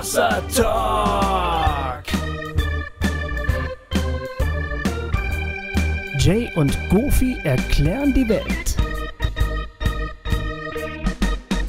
[0.00, 2.04] Hossa Talk.
[6.18, 8.76] Jay und Goofy erklären die Welt.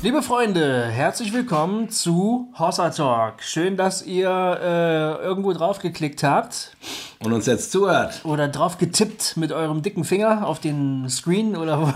[0.01, 3.43] Liebe Freunde, herzlich willkommen zu Hossa Talk.
[3.43, 6.77] Schön, dass ihr äh, irgendwo drauf geklickt habt
[7.23, 8.21] Und uns jetzt zuhört.
[8.23, 11.93] oder drauf getippt mit eurem dicken Finger auf den Screen oder wo,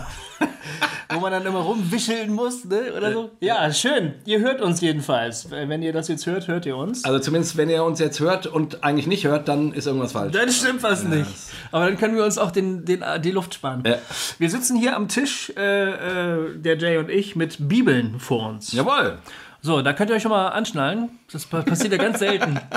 [1.16, 2.94] wo man dann immer rumwischeln muss, ne?
[2.96, 3.32] Oder so.
[3.40, 4.14] Ja, schön.
[4.26, 5.50] Ihr hört uns jedenfalls.
[5.50, 7.04] Wenn ihr das jetzt hört, hört ihr uns.
[7.06, 10.34] Also zumindest, wenn ihr uns jetzt hört und eigentlich nicht hört, dann ist irgendwas falsch.
[10.34, 11.30] Dann stimmt was nicht.
[11.72, 13.84] Aber dann können wir uns auch den, den, die Luft sparen.
[13.86, 13.96] Ja.
[14.38, 18.72] Wir sitzen hier am Tisch, äh, äh, der Jay und ich, mit Bibeln vor uns.
[18.74, 19.18] Jawohl.
[19.62, 21.10] So, da könnt ihr euch schon mal anschnallen.
[21.32, 22.60] Das pa- passiert ja ganz selten.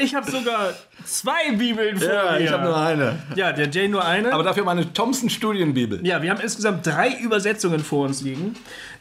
[0.00, 0.72] ich habe sogar
[1.04, 2.40] zwei Bibeln vor Ja, mir.
[2.40, 3.18] ich habe nur eine.
[3.34, 4.32] ja, der Jay nur eine.
[4.32, 6.06] Aber dafür meine Thompson Studienbibel.
[6.06, 8.54] Ja, wir haben insgesamt drei Übersetzungen vor uns liegen.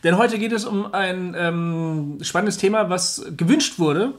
[0.03, 4.13] Denn heute geht es um ein ähm, spannendes Thema, was gewünscht wurde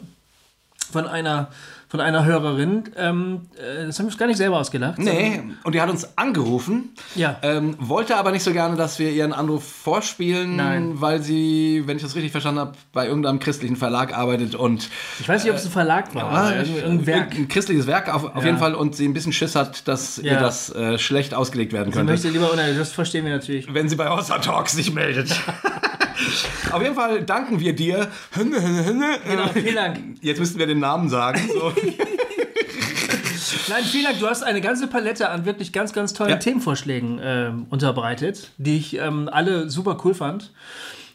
[0.92, 1.50] von einer,
[1.90, 2.84] von einer Hörerin.
[2.96, 4.98] Ähm, äh, das haben wir uns gar nicht selber ausgedacht.
[4.98, 7.38] Nee, und die hat uns angerufen, Ja.
[7.42, 11.00] ähm, wollte aber nicht so gerne, dass wir ihren Anruf vorspielen, Nein.
[11.00, 15.28] weil sie, wenn ich das richtig verstanden habe, bei irgendeinem christlichen Verlag arbeitet und Ich
[15.28, 16.30] weiß nicht, ob es ein Verlag war.
[16.30, 17.34] Oder irgendein irgendein Werk.
[17.34, 18.44] ein christliches Werk auf, auf Ja.
[18.46, 20.32] jeden Fall und sie ein bisschen Schiss hat, dass Ja.
[20.34, 22.12] ihr das äh, schlecht ausgelegt werden könnte.
[22.12, 23.72] möchte lieber, nein, das verstehen wir natürlich.
[23.72, 25.30] wenn sie bei Hossa Talks sich meldet.
[26.72, 28.08] Auf jeden Fall danken wir dir.
[28.34, 29.98] Genau, vielen Dank.
[30.20, 31.40] Jetzt müssten wir den Namen sagen.
[31.52, 31.72] So.
[33.68, 34.18] Nein, vielen Dank.
[34.20, 36.36] Du hast eine ganze Palette an wirklich ganz, ganz tollen Ja.
[36.36, 40.52] Themenvorschlägen ähm, unterbreitet, die ich ähm, alle super cool fand.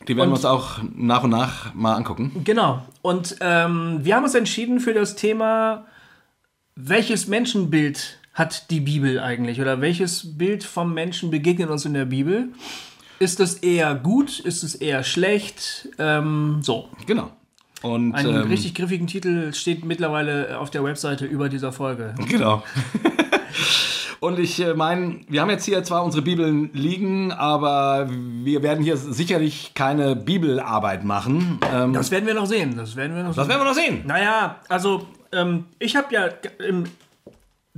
[0.08, 2.42] Die werden Und- wir uns auch nach und nach mal angucken.
[2.44, 2.82] Genau.
[3.02, 5.86] Und ähm, wir haben uns entschieden für das Thema,
[6.76, 9.62] welches Menschenbild hat die Bibel eigentlich?
[9.62, 12.50] Oder welches Bild vom Menschen begegnet uns in der Bibel?
[13.20, 14.40] Ist es eher gut?
[14.40, 15.88] Ist es eher schlecht?
[16.00, 16.90] Ähm, so.
[17.06, 17.32] Genau.
[17.84, 22.16] Und Einen ähm, richtig griffigen Titel steht mittlerweile auf der Webseite über dieser Folge.
[22.28, 22.64] Genau.
[24.22, 28.82] Und ich äh, meine, wir haben jetzt hier zwar unsere Bibeln liegen, aber wir werden
[28.82, 31.60] hier sicherlich keine Bibelarbeit machen.
[31.74, 32.78] Ähm, Das werden wir noch sehen.
[32.78, 33.50] Das werden wir noch das sehen.
[33.50, 34.04] werden wir noch sehen.
[34.08, 36.30] Naja, also ähm, ich habe ja
[36.66, 36.86] im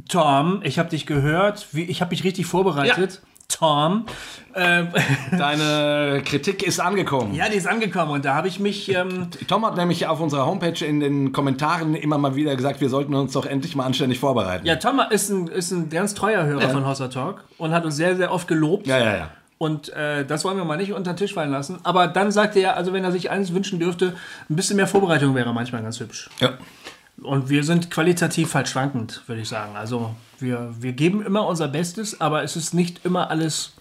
[0.08, 3.24] Tom, ich habe dich gehört, wie, ich habe mich richtig vorbereitet.
[3.58, 4.06] Tom,
[4.54, 4.90] ähm,
[5.32, 7.34] Deine Kritik ist angekommen.
[7.34, 10.46] ja, die ist angekommen und da habe ich mich, ähm, Tom hat nämlich auf unserer
[10.46, 14.20] Homepage in den Kommentaren immer mal wieder gesagt, wir sollten uns doch endlich mal anständig
[14.20, 14.66] vorbereiten.
[14.66, 17.96] ja, Tom ist ein, ist ein ganz treuer Hörer von Hossa Talk und hat uns
[17.96, 18.88] sehr, sehr oft gelobt.
[18.88, 19.16] ja, ja.
[19.16, 19.30] ja.
[19.58, 21.80] Und äh, das wollen wir mal nicht unter den Tisch fallen lassen.
[21.84, 24.14] Aber dann sagte er, also wenn er sich eines wünschen dürfte,
[24.50, 26.30] ein bisschen mehr Vorbereitung wäre manchmal ganz hübsch.
[26.42, 26.58] ja.
[27.26, 29.76] Und wir sind qualitativ halt schwankend, würde ich sagen.
[29.76, 33.74] Also wir, wir geben immer unser Bestes, aber es ist nicht immer alles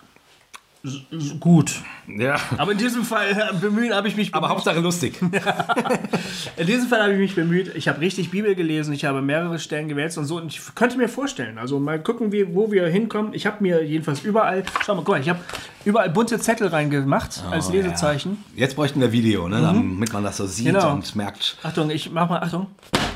[1.41, 1.83] gut.
[2.06, 2.37] Ja.
[2.59, 4.45] Aber in diesem Fall äh, bemühen habe ich mich bemüht.
[4.45, 5.19] Aber Hauptsache lustig.
[6.56, 7.75] in diesem Fall habe ich mich bemüht.
[7.75, 10.37] Ich habe richtig Bibel gelesen, ich habe mehrere Stellen gewälzt und so.
[10.37, 13.33] Und ich könnte mir vorstellen, also mal gucken, wie, wo wir hinkommen.
[13.34, 15.41] Ich habe mir jedenfalls überall, schau mal, guck mal, ich habe
[15.84, 18.44] überall bunte Zettel reingemacht als Lesezeichen.
[18.55, 20.93] Jetzt bräuchten wir Video, ne, damit man das so sieht Genau.
[20.93, 21.56] und merkt.
[21.62, 22.67] Achtung, ich mach mal, Achtung.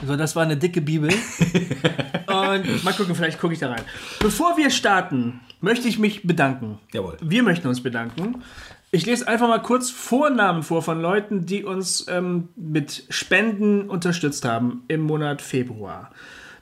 [0.07, 1.11] So, das war eine dicke Bibel.
[2.29, 3.83] Und mal gucken, vielleicht gucke ich da rein.
[4.21, 6.79] Bevor wir starten, möchte ich mich bedanken.
[6.93, 7.17] Jawohl.
[7.21, 8.43] Wir möchten uns bedanken.
[8.91, 14.45] Ich lese einfach mal kurz Vornamen vor von Leuten, die uns ähm, mit Spenden unterstützt
[14.47, 16.11] haben im Monat Februar.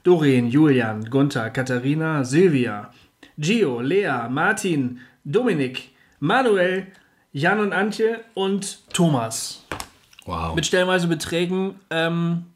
[0.02, 2.90] Doreen, Julian, Gunther, Katharina, Silvia,
[3.38, 5.90] Gio, Lea, Martin, Dominik,
[6.20, 6.86] Manuel,
[7.32, 9.64] Jan und Antje und Thomas.
[10.24, 10.54] Wow.
[10.54, 12.46] Mit stellenweise Beträgen, ähm,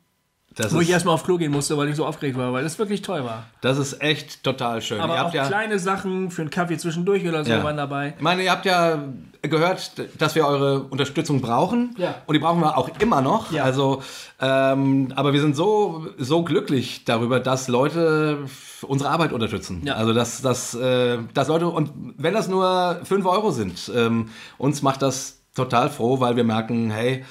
[0.57, 2.77] Das wo ich erstmal auf Klo gehen musste, weil ich so aufgeregt war, weil das
[2.79, 3.45] wirklich toll war.
[3.61, 5.01] das ist echt total schön.
[5.01, 7.63] Aber ihr auch ja, kleine Sachen für einen Kaffee zwischendurch oder so Ja.
[7.63, 8.15] waren dabei.
[8.17, 8.99] ich meine, ihr habt ja
[9.43, 11.95] gehört, dass wir eure Unterstützung brauchen.
[11.99, 12.17] Ja.
[12.27, 13.53] Und die brauchen wir auch immer noch.
[13.53, 13.63] Ja.
[13.63, 14.03] Also,
[14.41, 18.39] ähm, aber wir sind so, so glücklich darüber, dass Leute
[18.83, 19.83] unsere Arbeit unterstützen.
[19.85, 19.95] Ja.
[19.95, 24.83] Also, dass, dass, äh, dass Leute, und wenn das nur 5 Euro sind, ähm, uns
[24.83, 27.25] macht das total froh, weil wir merken, hey,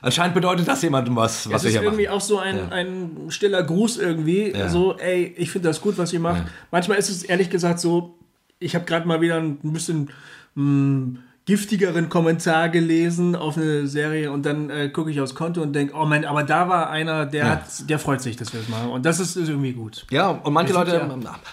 [0.00, 2.16] anscheinend bedeutet das jemandem was, was wir ist hier irgendwie machen.
[2.16, 4.50] auch so ein, ein stiller Gruß irgendwie.
[4.50, 4.68] Ja.
[4.68, 6.44] So, ey, ich finde das gut, was ihr macht.
[6.70, 8.14] Manchmal ist es ehrlich gesagt so,
[8.58, 10.10] ich habe gerade mal wieder ein bisschen
[10.54, 11.18] mh,
[11.48, 15.94] giftigeren Kommentar gelesen auf eine Serie und dann äh, gucke ich aufs Konto und denke,
[15.96, 18.90] oh Mann, aber da war einer, der hat, der freut sich, dass wir das machen.
[18.90, 20.04] Und das ist, ist irgendwie gut.
[20.10, 21.08] Ja, und manche Leute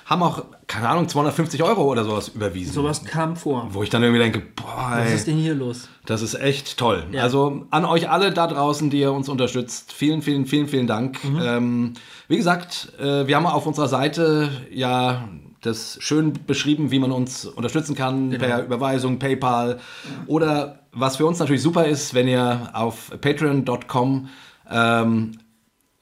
[0.05, 2.73] haben auch, keine Ahnung, 250 Euro oder sowas überwiesen.
[2.73, 3.69] Sowas kam vor.
[3.71, 5.87] Wo ich dann irgendwie denke, boah, Was ist denn hier los?
[6.05, 7.05] das ist echt toll.
[7.13, 7.23] Ja.
[7.23, 11.23] Also an euch alle da draußen, die ihr uns unterstützt, vielen, vielen, vielen, vielen Dank.
[11.23, 11.39] Mhm.
[11.41, 11.93] Ähm,
[12.27, 15.29] wie gesagt, äh, wir haben auf unserer Seite ja
[15.65, 18.45] das schön beschrieben, wie man uns unterstützen kann Genau.
[18.45, 19.79] per Überweisung, PayPal
[20.27, 24.29] oder was für uns natürlich super ist, wenn ihr auf patreon.com
[24.69, 25.37] ähm,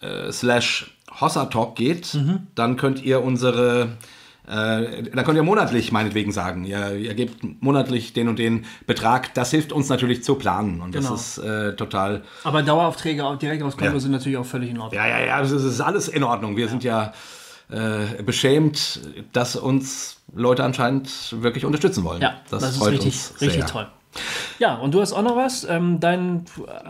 [0.02, 2.18] äh, slash Hossatalk geht,
[2.56, 3.98] dann könnt ihr unsere
[4.48, 9.34] äh, dann könnt ihr monatlich meinetwegen sagen, ihr, ihr gebt monatlich den und den Betrag.
[9.36, 11.12] Das hilft uns natürlich zu planen und Genau.
[11.12, 14.00] das ist äh, total Aber Daueraufträge direkt aufs Konto Ja.
[14.00, 15.02] sind natürlich auch völlig in Ordnung.
[15.02, 16.58] Ja, ja, ja, es ist alles in Ordnung.
[16.58, 17.14] Wir sind ja
[17.74, 21.10] äh, beschämt, dass uns Leute anscheinend
[21.42, 22.22] wirklich unterstützen wollen.
[22.22, 23.48] Ja, das, ist freut richtig, uns sehr.
[23.50, 23.88] richtig toll.
[24.60, 25.64] Ja, und du hast auch noch was?
[25.64, 26.46] Ähm, dein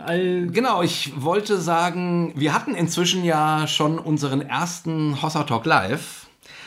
[0.06, 0.46] All.
[0.48, 6.23] Genau, ich wollte sagen, wir hatten inzwischen ja schon unseren ersten Hossa Talk Live,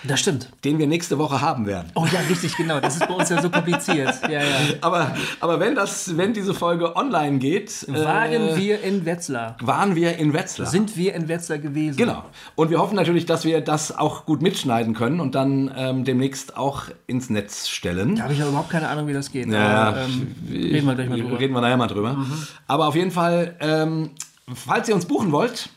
[0.08, 0.50] Das stimmt.
[0.64, 1.92] den wir nächste Woche haben werden.
[1.96, 2.80] Oh ja, richtig, genau.
[2.80, 4.14] Das ist bei uns ja so kompliziert.
[4.28, 4.56] Ja, ja.
[4.82, 9.56] Aber, aber wenn, das, wenn diese Folge online geht, Waren äh, wir in Wetzlar?
[9.62, 10.68] waren wir in Wetzlar.
[10.68, 11.98] Sind wir in Wetzlar gewesen?
[11.98, 12.24] Genau.
[12.56, 16.58] Und wir hoffen natürlich, dass wir das auch gut mitschneiden können und dann ähm, demnächst
[16.58, 18.16] auch ins Netz stellen.
[18.16, 19.48] Da habe ich ja überhaupt keine Ahnung, wie das geht.
[19.48, 21.30] Ja, Aber, ähm, reden wir gleich mal drüber.
[21.32, 21.38] Mhm.
[21.38, 22.18] Reden wir nachher mal drüber.
[22.68, 24.10] Aber auf jeden Fall, ähm,
[24.54, 25.70] falls ihr uns buchen wollt,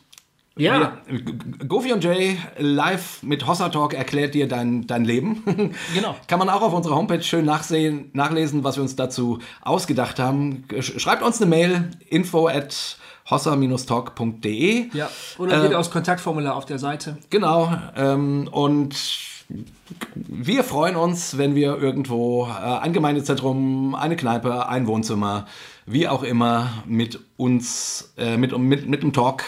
[0.60, 5.42] Ja, G- Goofy und Jay live mit Hossa Talk erklärt dir dein, dein Leben.
[5.94, 6.14] Genau.
[6.26, 10.64] Kann man auch auf unserer Homepage schön nachsehen, nachlesen, was wir uns dazu ausgedacht haben.
[10.70, 12.96] Sch- Schreibt uns eine Mail, info at
[13.30, 14.88] hossa-talk.de.
[14.92, 15.08] ja.
[15.38, 17.18] Oder geht aufs Kontaktformular auf der Seite.
[17.30, 17.72] Genau.
[17.96, 18.94] Ähm, und
[20.14, 25.46] wir freuen uns, wenn wir irgendwo äh, ein Gemeindezentrum, eine Kneipe, ein Wohnzimmer,
[25.86, 29.42] wie auch immer, mit uns, äh, mit, mit, mit dem Talk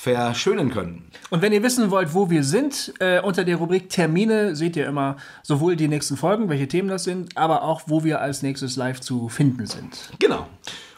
[0.00, 1.04] verschönen können.
[1.28, 4.86] Und wenn ihr wissen wollt, wo wir sind, äh, unter der Rubrik Termine seht ihr
[4.86, 8.76] immer sowohl die nächsten Folgen, welche Themen das sind, aber auch, wo wir als nächstes
[8.76, 10.10] live zu finden sind.
[10.18, 10.46] Genau.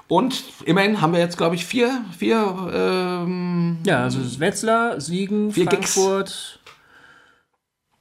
[0.06, 5.50] Und immerhin haben wir jetzt, glaube ich, vier, vier, ähm, Ja, also Wetzlar, Siegen.
[5.50, 6.60] Frankfurt,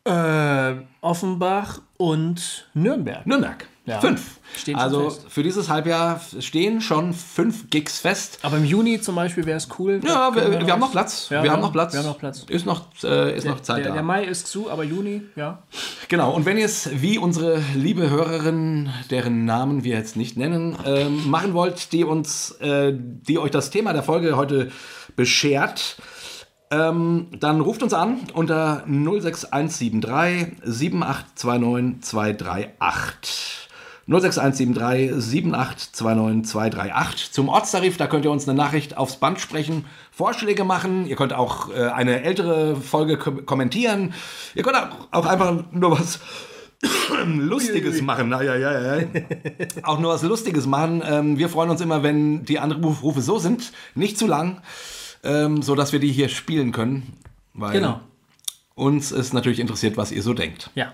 [0.04, 3.26] äh, Offenbach und Nürnberg.
[3.26, 3.68] Nürnberg.
[3.86, 4.00] Ja.
[4.00, 4.40] Fünf.
[4.56, 5.26] Stehen schon also fest.
[5.30, 8.38] für dieses Halbjahr stehen schon fünf Gigs fest.
[8.44, 10.02] Aber im Juni zum Beispiel wäre es cool.
[10.04, 11.30] Ja, Da wir, können wir haben noch Platz.
[11.30, 11.94] Ja, wir haben noch Platz.
[11.94, 12.46] Wir haben noch Platz.
[12.48, 13.94] Ist noch, äh, ist noch Zeit Der, da.
[13.94, 15.64] der Mai ist zu, aber Juni, ja.
[16.10, 20.78] Genau, und wenn ihr es wie unsere liebe Hörerin, deren Namen wir jetzt nicht nennen,
[20.86, 24.72] ähm, machen wollt, die uns, äh, die euch das Thema der Folge heute
[25.16, 25.98] beschert,
[26.70, 33.61] ähm, dann ruft uns an unter 06173 7829 238.
[34.12, 37.98] 06173 7829 238 zum Ortstarif.
[37.98, 41.08] Da könnt ihr uns eine Nachricht aufs Band sprechen, Vorschläge machen.
[41.08, 44.14] Ihr könnt auch äh, eine ältere Folge kom kommentieren.
[44.54, 46.20] Ihr könnt auch, auch einfach nur was
[47.26, 48.32] Lustiges machen.
[48.32, 49.08] Ja, ja, ja, ja.
[49.84, 51.02] auch nur was Lustiges machen.
[51.06, 54.62] Ähm, wir freuen uns immer, wenn die Anrufe so sind, nicht zu lang,
[55.24, 57.14] ähm, so dass wir die hier spielen können.
[57.54, 58.00] Weil Genau.
[58.76, 60.70] uns ist natürlich interessiert, was ihr so denkt.
[60.76, 60.92] Ja.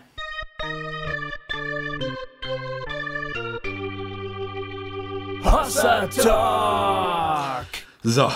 [5.52, 7.66] Hossa Talk!
[8.04, 8.30] So,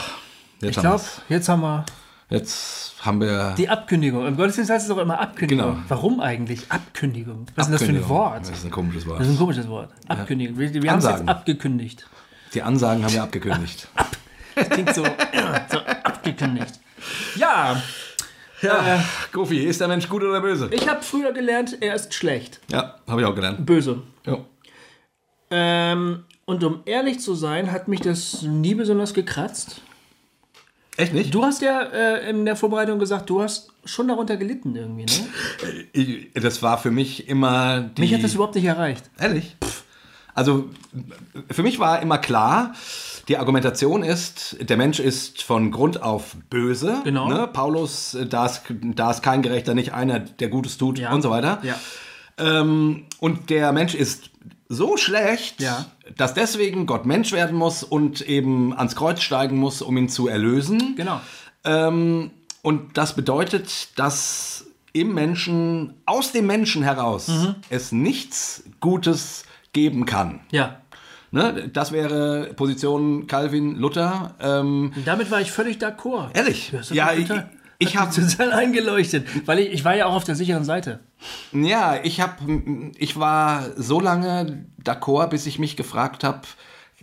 [0.61, 1.85] jetzt Ich haben glaube, jetzt haben wir
[2.29, 3.53] Jetzt haben wir.
[3.57, 4.25] die Abkündigung.
[4.25, 5.73] Im Gottesdienst heißt es auch immer Abkündigung.
[5.73, 5.83] Genau.
[5.89, 6.71] Warum eigentlich?
[6.71, 7.47] Abkündigung.
[7.55, 8.09] Was ist denn das für ein.
[8.09, 8.41] Wort?
[8.41, 9.19] Das ist ein komisches Wort.
[9.19, 9.89] Das ist ein komisches Wort.
[10.07, 10.57] Abkündigung.
[10.57, 12.07] Wir, wir haben es jetzt abgekündigt.
[12.53, 13.87] Die Ansagen haben wir abgekündigt.
[14.53, 15.03] Das klingt so,
[15.71, 16.73] so abgekündigt.
[17.37, 17.81] Ja,
[18.61, 20.67] ja, Gofi, ist der Mensch gut oder böse?
[20.71, 22.59] ich habe früher gelernt, er ist schlecht.
[22.69, 23.65] Ja, habe ich auch gelernt.
[23.65, 24.01] Böse.
[24.25, 24.37] Ja.
[25.49, 29.81] Ähm, und um ehrlich zu sein, hat mich das nie besonders gekratzt.
[30.97, 31.33] Echt nicht?
[31.33, 36.27] Du hast ja äh, in der Vorbereitung gesagt, du hast schon darunter gelitten irgendwie, ne?
[36.33, 38.01] Das war für mich immer die.
[38.01, 39.09] Mich hat das überhaupt nicht erreicht.
[39.19, 39.55] Ehrlich?
[40.33, 40.69] Also,
[41.49, 42.73] für mich war immer klar,
[43.27, 47.01] die Argumentation ist, der Mensch ist von Grund auf böse.
[47.03, 47.27] Genau.
[47.27, 47.47] Ne?
[47.51, 51.13] Paulus, da ist, da ist kein Gerechter, nicht einer, der Gutes tut Ja.
[51.13, 51.59] und so weiter.
[51.63, 51.75] Ja.
[52.37, 54.30] Ähm, und der Mensch ist
[54.73, 55.85] so schlecht, Ja.
[56.17, 60.27] dass deswegen Gott Mensch werden muss und eben ans Kreuz steigen muss, um ihn zu
[60.27, 60.95] erlösen.
[60.95, 61.19] Genau.
[61.65, 67.55] Ähm, und das bedeutet, dass im Menschen, aus dem Menschen heraus, Mhm.
[67.69, 70.41] es nichts Gutes geben kann.
[70.51, 70.77] Ja.
[71.31, 71.69] Ne?
[71.71, 74.35] Das wäre Position Calvin, Luther.
[74.41, 76.35] Ähm, damit war ich völlig d'accord.
[76.35, 76.73] ehrlich?
[76.91, 77.31] Ja, mich ich,
[77.81, 80.99] ich habe total eingeleuchtet, weil ich, ich war ja auch auf der sicheren Seite.
[81.51, 82.39] Ja, ich hab,
[82.97, 86.41] ich war so lange d'accord, bis ich mich gefragt habe,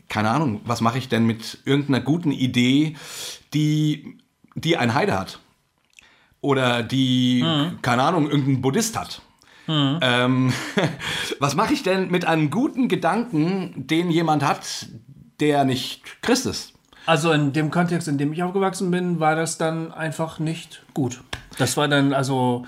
[0.09, 2.97] keine Ahnung, was mache ich denn mit irgendeiner guten Idee,
[3.53, 4.19] die,
[4.55, 5.41] die ein Heide hat?
[6.41, 7.45] Oder die,
[7.83, 9.21] keine Ahnung, irgendein Buddhist hat.
[9.67, 10.53] Ähm,
[11.41, 14.87] was mache ich denn mit einem guten Gedanken, den jemand hat,
[15.41, 16.78] der nicht Christ ist?
[17.09, 21.23] Also in dem Kontext, in dem ich aufgewachsen bin, war das dann einfach nicht gut.
[21.57, 22.67] Das war dann also,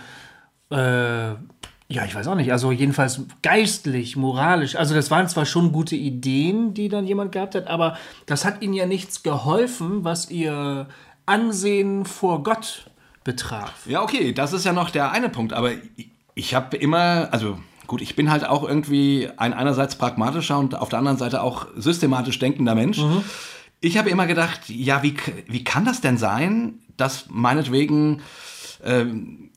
[0.70, 4.76] äh, ja, ich weiß auch nicht, also jedenfalls geistlich, moralisch.
[4.76, 8.62] Also das waren zwar schon gute Ideen, die dann jemand gehabt hat, aber das hat
[8.62, 10.86] ihnen ja nichts geholfen, was ihr
[11.26, 12.90] Ansehen vor Gott
[13.24, 13.84] betraf.
[13.84, 17.58] Ja, okay, das ist ja noch der eine Punkt, aber ich, ich habe immer, also
[17.86, 21.66] gut, ich bin halt auch irgendwie ein einerseits pragmatischer und auf der anderen Seite auch
[21.76, 22.98] systematisch denkender Mensch.
[23.00, 23.22] Mhm.
[23.80, 25.14] Ich habe immer gedacht, ja, wie,
[25.46, 28.20] wie kann das denn sein, dass meinetwegen
[28.84, 29.50] ähm,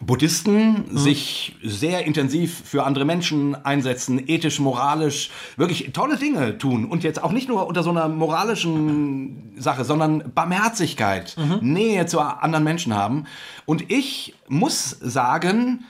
[0.00, 0.98] Buddhisten mhm.
[0.98, 7.22] sich sehr intensiv für andere Menschen einsetzen, ethisch, moralisch, wirklich tolle Dinge tun und jetzt
[7.22, 11.72] auch nicht nur unter so einer moralischen Sache, sondern Barmherzigkeit, mhm.
[11.72, 13.26] Nähe zu anderen Menschen haben.
[13.66, 15.84] Und ich muss sagen,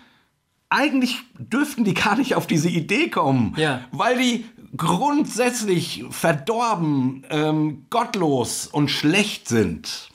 [0.70, 3.82] eigentlich dürften die gar nicht auf diese Idee kommen, ja.
[3.92, 4.44] weil die
[4.76, 10.10] grundsätzlich verdorben, ähm, gottlos und schlecht sind.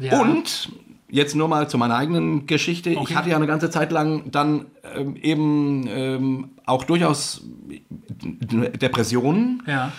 [0.00, 0.20] Ja.
[0.20, 0.70] Und
[1.08, 2.90] jetzt nur mal zu meiner eigenen Geschichte.
[2.90, 3.06] Okay.
[3.08, 7.42] Ich hatte ja eine ganze Zeit lang dann ähm, eben ähm, auch durchaus
[8.02, 9.62] Depressionen.
[9.66, 9.92] Ja.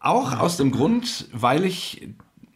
[0.00, 2.08] Auch aus dem Grund, weil ich,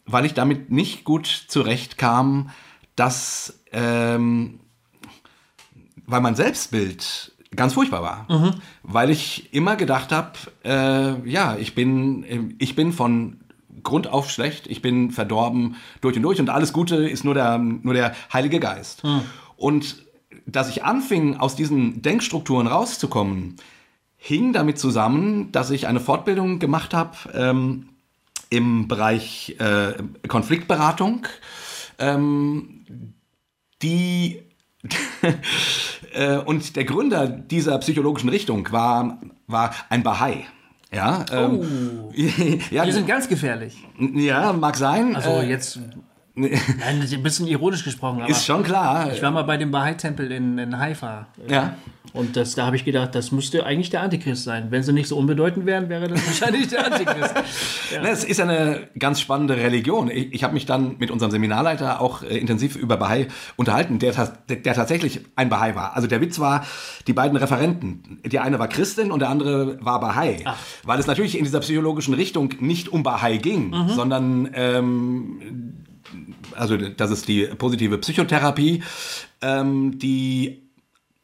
[0.05, 2.51] weil ich damit nicht gut zurechtkam,
[2.95, 4.61] dass, ähm,
[6.07, 8.27] weil mein Selbstbild ganz furchtbar war.
[8.31, 8.55] Mhm.
[8.83, 10.33] Weil ich immer gedacht habe,
[10.65, 13.41] äh, ja, ich bin, ich bin von
[13.83, 17.59] Grund auf schlecht, ich bin verdorben durch und durch und alles Gute ist nur der,
[17.59, 19.05] nur der Heilige Geist.
[19.05, 19.21] Mhm.
[19.57, 19.97] Und
[20.47, 23.57] dass ich anfing, aus diesen Denkstrukturen rauszukommen,
[24.17, 27.89] hing damit zusammen, dass ich eine Fortbildung gemacht habe ähm,
[28.51, 29.95] im Bereich äh,
[30.27, 31.27] Konfliktberatung,
[31.99, 32.85] ähm,
[33.83, 34.43] die
[36.47, 40.47] und der Gründer dieser psychologischen Richtung war, war ein Bahai.
[40.93, 42.13] Ja, ähm, oh.
[42.71, 43.77] ja, die sind ganz gefährlich.
[43.99, 45.17] Ja, mag sein.
[45.17, 45.81] Also äh, jetzt
[46.41, 48.25] Nein, ein bisschen ironisch gesprochen.
[48.27, 49.13] ist schon klar.
[49.13, 51.27] Ich war mal bei dem Bahai-Tempel in, in Haifa.
[51.49, 51.77] Ja.
[52.13, 54.69] Und das, da habe ich gedacht, das müsste eigentlich der Antichrist sein.
[54.71, 57.35] Wenn sie nicht so unbedeutend wären, wäre das wahrscheinlich der Antichrist.
[57.91, 58.03] Ja.
[58.03, 60.11] Es ist eine ganz spannende Religion.
[60.11, 64.13] Ich, ich habe mich dann mit unserem Seminarleiter auch äh, intensiv über Bahai unterhalten, der,
[64.49, 65.97] der, der, tatsächlich ein Bahai war.
[65.97, 66.67] Also der Witz war,
[67.07, 70.43] die beiden Referenten, die eine war Christin und der andere war Bahai.
[70.45, 70.59] Ach.
[70.85, 73.89] Weil es natürlich in dieser psychologischen Richtung nicht um Bahai ging, mhm.
[73.89, 75.87] sondern ähm,
[76.59, 78.83] also das ist die positive Psychotherapie,
[79.43, 80.63] ähm, die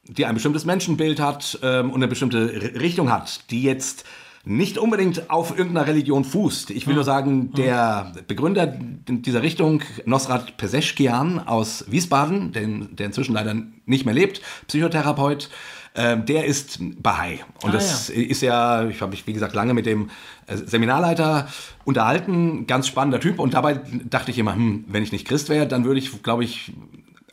[0.06, 4.04] die ein bestimmtes Menschenbild hat ähm, und eine bestimmte Richtung hat, die jetzt
[4.44, 6.70] nicht unbedingt auf irgendeiner Religion fußt.
[6.70, 13.34] Ich will nur sagen, der Begründer dieser Richtung, Nosrat Peseschkian aus Wiesbaden, den, der inzwischen
[13.34, 13.54] leider
[13.86, 15.48] nicht mehr lebt, Psychotherapeut,
[15.94, 17.40] äh, der ist Bahai.
[17.62, 18.14] Und ah, das ja.
[18.14, 20.10] ist ja, ich habe mich, wie gesagt, lange mit dem
[20.46, 21.48] äh, Seminarleiter
[21.84, 23.38] unterhalten, ganz spannender Typ.
[23.38, 26.44] Und dabei dachte ich immer, hm, wenn ich nicht Christ wäre, dann würde ich, glaube
[26.44, 26.72] ich,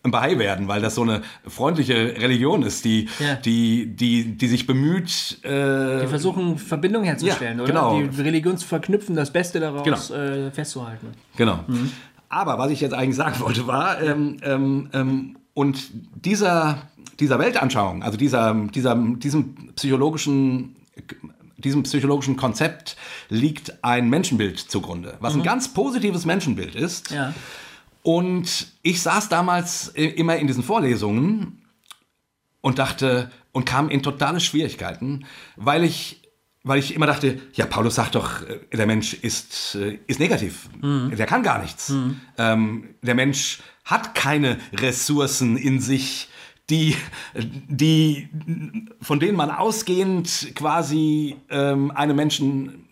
[0.03, 3.36] Bahai werden, weil das so eine freundliche Religion ist, die, ja.
[3.36, 5.38] die, die, die sich bemüht.
[5.43, 7.72] Äh, die versuchen, Verbindung herzustellen, ja, oder?
[7.72, 8.01] Genau.
[8.01, 10.22] Die Religion zu verknüpfen, das Beste daraus genau.
[10.22, 11.08] äh, festzuhalten.
[11.38, 11.60] Genau.
[11.67, 11.91] Mhm.
[12.29, 16.81] Aber was ich jetzt eigentlich sagen wollte, war, ähm, ähm, ähm, und dieser,
[17.20, 20.75] dieser Weltanschauung, also dieser, dieser, diesem psychologischen
[21.58, 22.98] diesem psychologischen Konzept
[23.29, 25.41] liegt ein Menschenbild zugrunde, was mhm.
[25.41, 27.12] ein ganz positives Menschenbild ist.
[27.12, 27.36] Ja.
[28.03, 31.62] Und ich saß damals immer in diesen Vorlesungen
[32.62, 36.22] und dachte und kam in totale Schwierigkeiten, weil ich
[36.63, 40.70] weil ich immer dachte, ja, Paulus sagt doch, äh, der Mensch ist, äh, ist negativ.
[40.81, 41.15] Mhm.
[41.15, 41.89] Der kann gar nichts.
[41.89, 42.22] Mhm.
[42.38, 46.29] Ähm, der Mensch hat keine Ressourcen in sich,
[46.70, 46.96] die,
[47.36, 48.29] die,
[49.01, 52.90] von denen man ausgehend quasi ähm, einem Menschen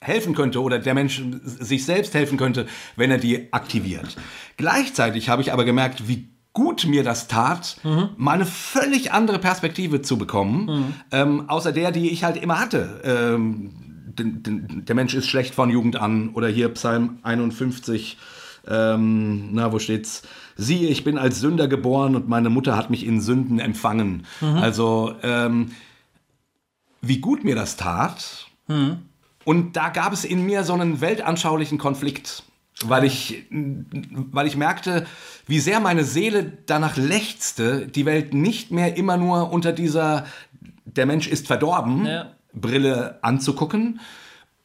[0.00, 4.16] helfen könnte oder der Mensch sich selbst helfen könnte, wenn er die aktiviert.
[4.56, 8.10] Gleichzeitig habe ich aber gemerkt, wie gut mir das tat, mhm.
[8.16, 10.94] mal eine völlig andere Perspektive zu bekommen, mhm.
[11.12, 13.00] ähm, außer der, die ich halt immer hatte.
[13.04, 13.72] Ähm,
[14.20, 18.18] der Mensch ist schlecht von Jugend an oder hier Psalm 51,
[18.66, 20.22] ähm, na, wo steht's?
[20.56, 24.26] Siehe, ich bin als Sünder geboren und meine Mutter hat mich in Sünden empfangen.
[24.40, 24.56] Mhm.
[24.56, 25.70] Also, ähm,
[27.00, 28.48] wie gut mir das tat.
[29.48, 32.42] Und da gab es in mir so einen weltanschaulichen Konflikt,
[32.84, 35.06] weil ich, weil ich merkte,
[35.46, 40.26] wie sehr meine Seele danach lechzte, die Welt nicht mehr immer nur unter dieser
[40.84, 42.26] der Mensch ist verdorben ja.
[42.52, 44.00] Brille anzugucken.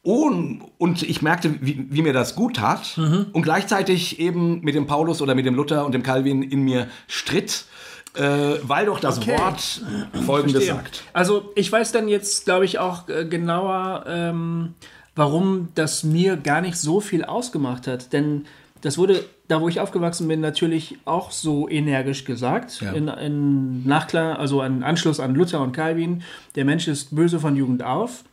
[0.02, 2.98] Und, und ich merkte, wie, wie, mir das gut tat.
[2.98, 3.28] Mhm.
[3.32, 6.90] Und gleichzeitig eben mit dem Paulus oder mit dem Luther und dem Calvin in mir
[7.08, 7.68] stritt.
[8.16, 9.38] Äh, weil doch das okay.
[9.38, 9.82] Wort
[10.26, 10.76] Folgendes Verstehe.
[10.76, 11.04] sagt.
[11.14, 14.76] Also ich weiß dann jetzt, glaube ich, auch äh, genauer, ähm,
[15.16, 18.14] warum das mir gar nicht so viel ausgemacht hat.
[18.14, 18.46] Denn
[18.82, 22.82] das wurde, da wo ich aufgewachsen bin, natürlich auch so energisch gesagt.
[22.82, 22.92] Ja.
[22.92, 26.22] In, in Nachklar, also ein Anschluss an Luther und Calvin.
[26.56, 28.24] Der Mensch ist böse von Jugend auf.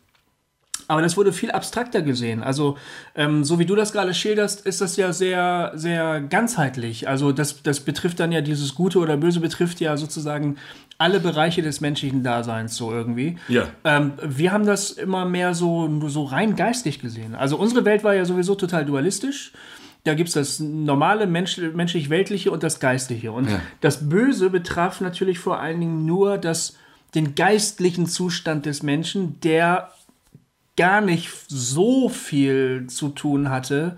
[0.91, 2.43] Aber das wurde viel abstrakter gesehen.
[2.43, 2.77] Also,
[3.15, 7.07] ähm, so wie du das gerade schilderst, ist das ja sehr, sehr ganzheitlich.
[7.07, 10.57] Also, das, das betrifft dann ja dieses Gute oder Böse, betrifft ja sozusagen
[10.99, 13.39] alle Bereiche des menschlichen Daseins so irgendwie.
[13.47, 13.69] Ja.
[13.85, 17.37] Ähm, wir haben das immer mehr so, so rein geistig gesehen.
[17.37, 19.53] Also, unsere Welt war ja sowieso total dualistisch.
[20.03, 23.31] Da gibt es das normale Mensch, menschlich-weltliche und das Geistliche.
[23.31, 23.61] Und Ja.
[23.81, 26.77] das Böse betraf natürlich vor allen Dingen nur das,
[27.15, 29.93] den geistlichen Zustand des Menschen, der
[30.81, 33.97] gar nicht so viel zu tun hatte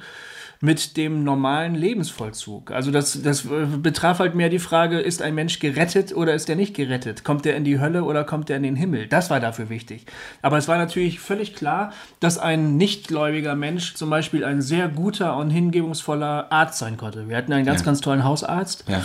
[0.64, 2.70] mit dem normalen Lebensvollzug.
[2.70, 6.48] Also das, das äh, betraf halt mehr die Frage, ist ein Mensch gerettet oder ist
[6.48, 7.24] er nicht gerettet?
[7.24, 9.08] Kommt er in die Hölle oder kommt er in den Himmel?
[9.08, 10.06] Das war dafür wichtig.
[10.40, 15.36] Aber es war natürlich völlig klar, dass ein nichtgläubiger Mensch zum Beispiel ein sehr guter
[15.36, 17.28] und hingebungsvoller Arzt sein konnte.
[17.28, 17.86] Wir hatten einen ganz, Ja.
[17.86, 19.02] ganz tollen Hausarzt Ja.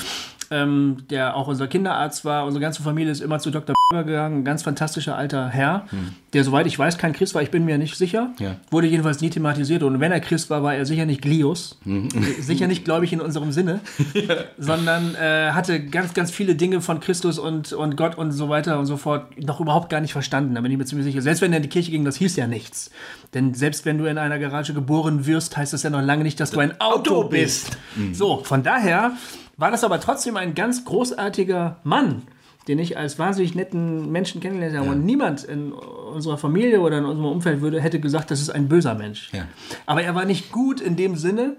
[0.51, 2.45] Ähm, der auch unser Kinderarzt war.
[2.45, 3.75] Unsere ganze Familie ist immer zu Dr.
[3.91, 4.39] gegangen.
[4.39, 5.85] Ein ganz fantastischer alter Herr,
[6.33, 7.41] der, soweit ich weiß, kein Christ war.
[7.41, 8.31] Ich bin mir nicht sicher.
[8.39, 8.57] Ja.
[8.69, 9.83] Wurde jedenfalls nie thematisiert.
[9.83, 11.77] Und wenn er Christ war, war er sicher nicht Glios.
[11.83, 12.09] Hm.
[12.39, 13.79] sicher nicht gläubig in unserem Sinne.
[14.57, 18.77] Sondern äh, hatte ganz, ganz viele Dinge von Christus und, und Gott und so weiter
[18.77, 20.55] und so fort noch überhaupt gar nicht verstanden.
[20.55, 21.21] Da bin ich mir ziemlich sicher.
[21.21, 22.91] Selbst wenn er in die Kirche ging, das hieß ja nichts.
[23.33, 26.39] Denn selbst wenn du in einer Garage geboren wirst, heißt das ja noch lange nicht,
[26.39, 27.77] dass du ein Auto bist.
[27.95, 28.17] bist.
[28.17, 29.13] So, von daher
[29.57, 32.23] war das aber trotzdem ein ganz großartiger Mann,
[32.67, 34.89] den ich als wahnsinnig netten Menschen kennengelernt habe.
[34.89, 38.67] Und niemand in unserer Familie oder in unserem Umfeld würde, hätte gesagt, das ist ein
[38.67, 39.29] böser Mensch.
[39.33, 39.47] Ja.
[39.85, 41.57] Aber er war nicht gut in dem Sinne,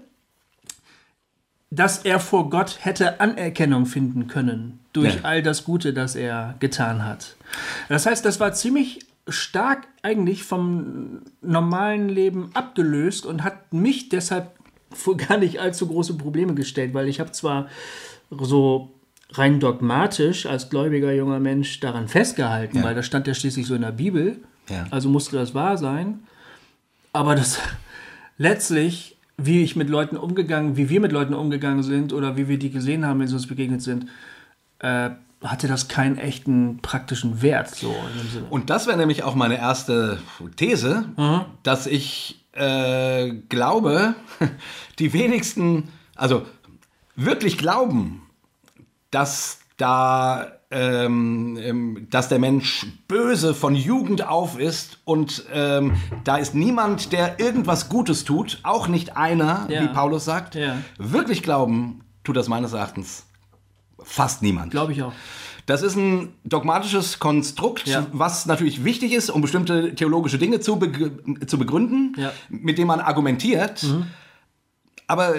[1.71, 5.19] dass er vor Gott hätte Anerkennung finden können durch Ja.
[5.23, 7.35] all das Gute, das er getan hat.
[7.89, 14.58] Das heißt, das war ziemlich stark eigentlich vom normalen Leben abgelöst und hat mich deshalb
[14.91, 17.67] vor gar nicht allzu große Probleme gestellt, weil ich habe zwar
[18.31, 18.91] so
[19.31, 22.83] rein dogmatisch als gläubiger junger Mensch daran festgehalten, Ja.
[22.83, 24.37] weil das stand ja schließlich so in der Bibel,
[24.69, 24.85] Ja.
[24.89, 26.19] also musste das wahr sein,
[27.13, 27.59] aber das
[28.37, 32.57] letztlich, wie ich mit Leuten umgegangen, wie wir mit Leuten umgegangen sind oder wie wir
[32.59, 34.07] die gesehen haben, wenn sie uns begegnet sind,
[34.79, 35.11] äh,
[35.43, 37.95] hatte das keinen echten praktischen Wert so.
[38.49, 40.19] Und das wäre nämlich auch meine erste
[40.57, 41.05] These,
[41.63, 44.15] dass ich äh, glaube,
[44.99, 46.45] die wenigsten, also
[47.15, 48.21] wirklich glauben,
[49.11, 55.95] dass da, ähm, ähm, dass der Mensch böse von Jugend auf ist und ähm,
[56.25, 59.81] da ist niemand, der irgendwas Gutes tut, auch nicht einer, Ja.
[59.83, 60.55] wie Paulus sagt.
[60.55, 60.77] Ja.
[60.97, 63.25] Wirklich glauben tut das meines Erachtens
[64.03, 64.71] fast niemand.
[64.71, 65.13] Glaube ich auch.
[65.69, 68.07] Das ist ein dogmatisches Konstrukt, Ja.
[68.11, 72.31] was natürlich wichtig ist, um bestimmte theologische Dinge zu, begr- zu begründen, Ja.
[72.49, 73.83] mit dem man argumentiert.
[73.83, 74.07] Mhm.
[75.05, 75.35] Aber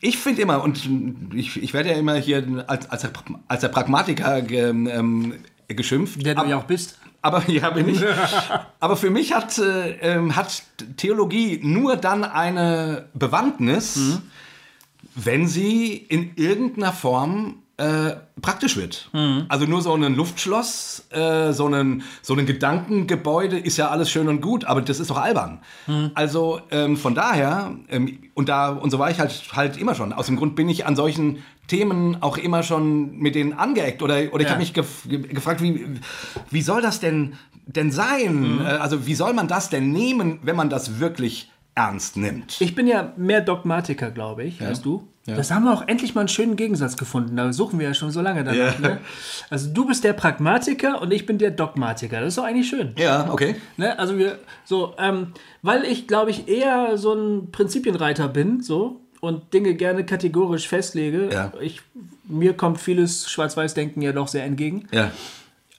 [0.00, 0.88] ich finde immer, und
[1.34, 3.10] ich, ich werde ja immer hier als, als, der,
[3.46, 5.34] als der Pragmatiker ge, ähm,
[5.68, 6.24] geschimpft.
[6.24, 6.98] Der du ja auch bist.
[7.20, 8.00] aber ja, bin ich.
[8.80, 10.62] aber für mich hat, äh, hat
[10.96, 14.22] Theologie nur dann eine Bewandtnis, Mhm.
[15.14, 19.08] wenn sie in irgendeiner Form äh, praktisch wird.
[19.12, 19.46] Mhm.
[19.48, 24.28] Also nur so ein Luftschloss, äh, so, ein, so ein Gedankengebäude ist ja alles schön
[24.28, 25.60] und gut, aber das ist doch albern.
[25.86, 26.10] Mhm.
[26.14, 30.12] Also ähm, von daher, ähm, und da, und so war ich halt, halt immer schon.
[30.12, 31.38] Aus dem Grund bin ich an solchen
[31.68, 34.02] Themen auch immer schon mit denen angeeckt.
[34.02, 34.50] Oder, oder ich Ja.
[34.50, 35.86] habe mich gef ge gefragt, wie,
[36.50, 37.34] wie soll das denn,
[37.66, 38.56] denn sein?
[38.56, 38.60] Mhm.
[38.60, 42.56] Äh, Also wie soll man das denn nehmen, wenn man das wirklich ernst nimmt?
[42.60, 45.06] Ich bin ja mehr Dogmatiker, glaube ich, als du.
[45.28, 45.36] Ja.
[45.36, 47.36] Das haben wir auch endlich mal einen schönen Gegensatz gefunden.
[47.36, 48.80] Da suchen wir ja schon so lange danach.
[48.80, 48.88] Ja.
[48.88, 48.98] Ne?
[49.50, 52.20] Also du bist der Pragmatiker und ich bin der Dogmatiker.
[52.20, 52.94] Das ist doch eigentlich schön.
[52.96, 53.56] ja, okay.
[53.76, 53.98] Ne?
[53.98, 55.28] Also wir so, ähm,
[55.62, 61.28] weil ich glaube ich eher so ein Prinzipienreiter bin, so und Dinge gerne kategorisch festlege.
[61.32, 61.52] Ja.
[61.60, 61.82] Ich,
[62.24, 64.88] mir kommt vieles Schwarz-Weiß-Denken ja doch sehr entgegen.
[64.92, 65.10] Ja.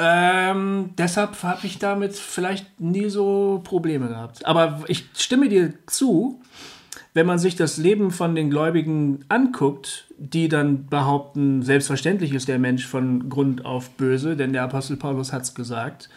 [0.02, 4.46] Ähm, deshalb habe ich damit vielleicht nie so Probleme gehabt.
[4.46, 6.39] Aber ich stimme dir zu,
[7.20, 12.60] wenn man sich das Leben von den Gläubigen anguckt, die dann behaupten, selbstverständlich ist der
[12.60, 16.10] Mensch von Grund auf böse, denn der Apostel Paulus hat es gesagt.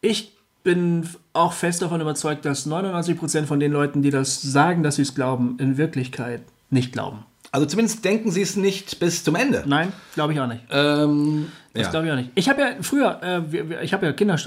[0.00, 4.96] Ich bin auch fest davon überzeugt, dass 99% von den Leuten, die das sagen, dass
[4.96, 7.20] sie es glauben, in Wirklichkeit nicht glauben.
[7.54, 9.62] Also zumindest denken sie es nicht bis zum Ende.
[9.66, 10.62] Nein, glaube ich auch nicht.
[10.70, 11.90] Ähm, Das ja.
[11.90, 12.30] glaube ich auch nicht.
[12.34, 14.38] Ich habe ja früher, äh, ich habe ja Kinder.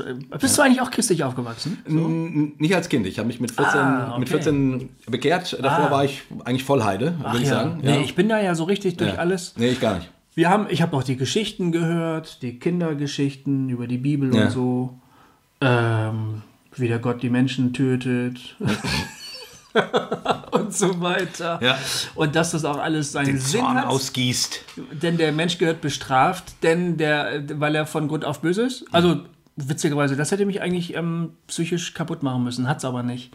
[0.41, 1.77] Bist du eigentlich auch christlich aufgewachsen?
[1.87, 3.05] N- Nicht als Kind.
[3.05, 4.19] Ich habe mich mit 14, Ah, okay.
[4.19, 5.57] mit 14 bekehrt.
[5.61, 5.91] Davor Ah.
[5.91, 7.79] war ich eigentlich Vollheide, würde ich sagen.
[7.83, 9.19] Nee, ich bin da ja so richtig durch Ja.
[9.19, 9.53] alles.
[9.55, 10.09] Nee, ich gar nicht.
[10.33, 14.45] Wir haben, ich habe auch die Geschichten gehört, die Kindergeschichten über die Bibel Ja.
[14.45, 14.99] und so.
[15.61, 16.41] Ähm,
[16.75, 18.55] wie der Gott die Menschen tötet.
[20.51, 21.59] und so weiter.
[21.61, 21.77] Ja.
[22.15, 23.87] Und dass das auch alles seinen Den Sinn Zorn hat.
[23.87, 24.61] ausgießt.
[24.91, 28.85] Denn der Mensch gehört bestraft, denn der, weil er von Grund auf böse ist.
[28.91, 29.21] Also
[29.55, 33.31] witzigerweise, das hätte mich eigentlich ähm, psychisch kaputt machen müssen, hat's aber nicht.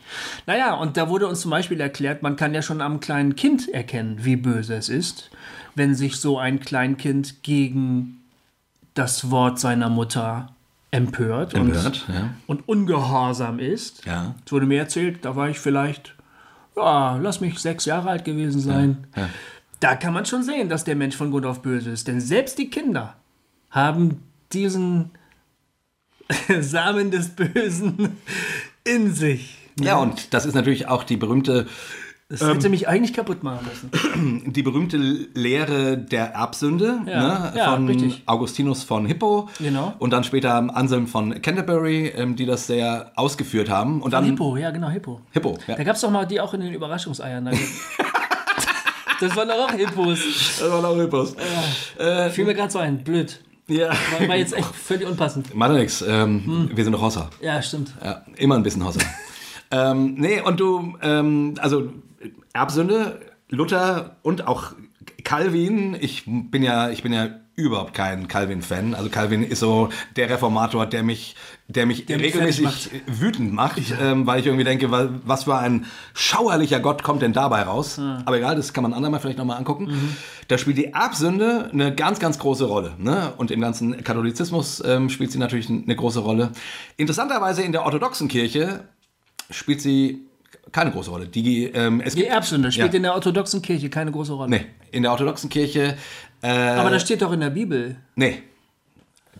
[0.46, 3.68] Naja, und da wurde uns zum Beispiel erklärt, man kann ja schon am kleinen Kind
[3.68, 5.30] erkennen, wie böse es ist,
[5.74, 8.18] wenn sich so ein Kleinkind gegen
[8.94, 10.54] das Wort seiner Mutter
[10.90, 12.30] empört, Empört, und, ja.
[12.46, 14.04] und ungehorsam ist.
[14.04, 14.34] Ja.
[14.44, 16.14] Es wurde mir erzählt, da war ich vielleicht,
[16.80, 19.06] ja, lass mich sechs Jahre alt gewesen sein.
[19.16, 19.28] Ja.
[19.80, 22.06] Da kann man schon sehen, dass der Mensch von Grund auf böse ist.
[22.08, 23.16] Denn selbst die Kinder
[23.70, 25.10] haben diesen
[26.60, 28.16] Samen des Bösen
[28.84, 29.56] in sich.
[29.80, 31.66] Ja, und das ist natürlich auch die berühmte,
[32.30, 34.42] Das hätte mich eigentlich kaputt machen müssen.
[34.52, 38.22] die berühmte Lehre der Erbsünde Ja, ne, ja, von richtig.
[38.26, 39.94] Augustinus von Hippo Genau.
[39.98, 44.00] und dann später Anselm von Canterbury, ähm, die das sehr ausgeführt haben.
[44.00, 45.20] Und dann Hippo, ja genau, Hippo.
[45.32, 45.74] Hippo, ja.
[45.74, 47.44] Da gab es doch mal die auch in den Überraschungseiern.
[47.46, 47.50] Da
[49.20, 50.20] das waren doch auch Hippos.
[50.60, 51.34] Das war auch Hippos.
[52.32, 53.40] Fiel mir gerade so ein, blöd.
[53.68, 53.88] Ja.
[53.88, 55.54] War, war jetzt echt völlig unpassend.
[55.54, 56.70] Macht nix, ähm, Hm.
[56.76, 57.30] wir sind doch Hosser.
[57.40, 57.92] Ja, stimmt.
[58.04, 59.00] Ja, immer ein bisschen Hosser.
[59.70, 61.92] Ähm, nee, und du, ähm, also
[62.52, 64.72] Erbsünde, Luther und auch
[65.24, 68.94] Calvin, ich bin ja, ich bin ja überhaupt kein Calvin-Fan.
[68.94, 71.36] Also Calvin ist so der Reformator, der mich,
[71.68, 75.58] der mich mich regelmäßig fertig wütend macht, ähm, weil ich irgendwie denke, wa- was für
[75.58, 77.98] ein schauerlicher Gott kommt denn dabei raus?
[78.24, 80.16] Aber egal, das kann man andermal vielleicht nochmal angucken.
[80.48, 82.92] Da spielt die Erbsünde eine ganz, ganz große Rolle.
[82.98, 83.32] Ne?
[83.36, 86.52] Und im ganzen Katholizismus ähm, spielt sie natürlich eine große Rolle.
[86.96, 88.84] Interessanterweise in der orthodoxen Kirche
[89.50, 90.20] spielt sie
[90.72, 91.26] keine große Rolle.
[91.26, 92.96] Die, ähm, es Die gibt, Erbsünde spielt Ja.
[92.96, 94.50] in der orthodoxen Kirche keine große Rolle.
[94.50, 95.96] Nee, in der orthodoxen Kirche.
[96.42, 97.96] Äh, Aber das steht doch in der Bibel.
[98.14, 98.42] Nee.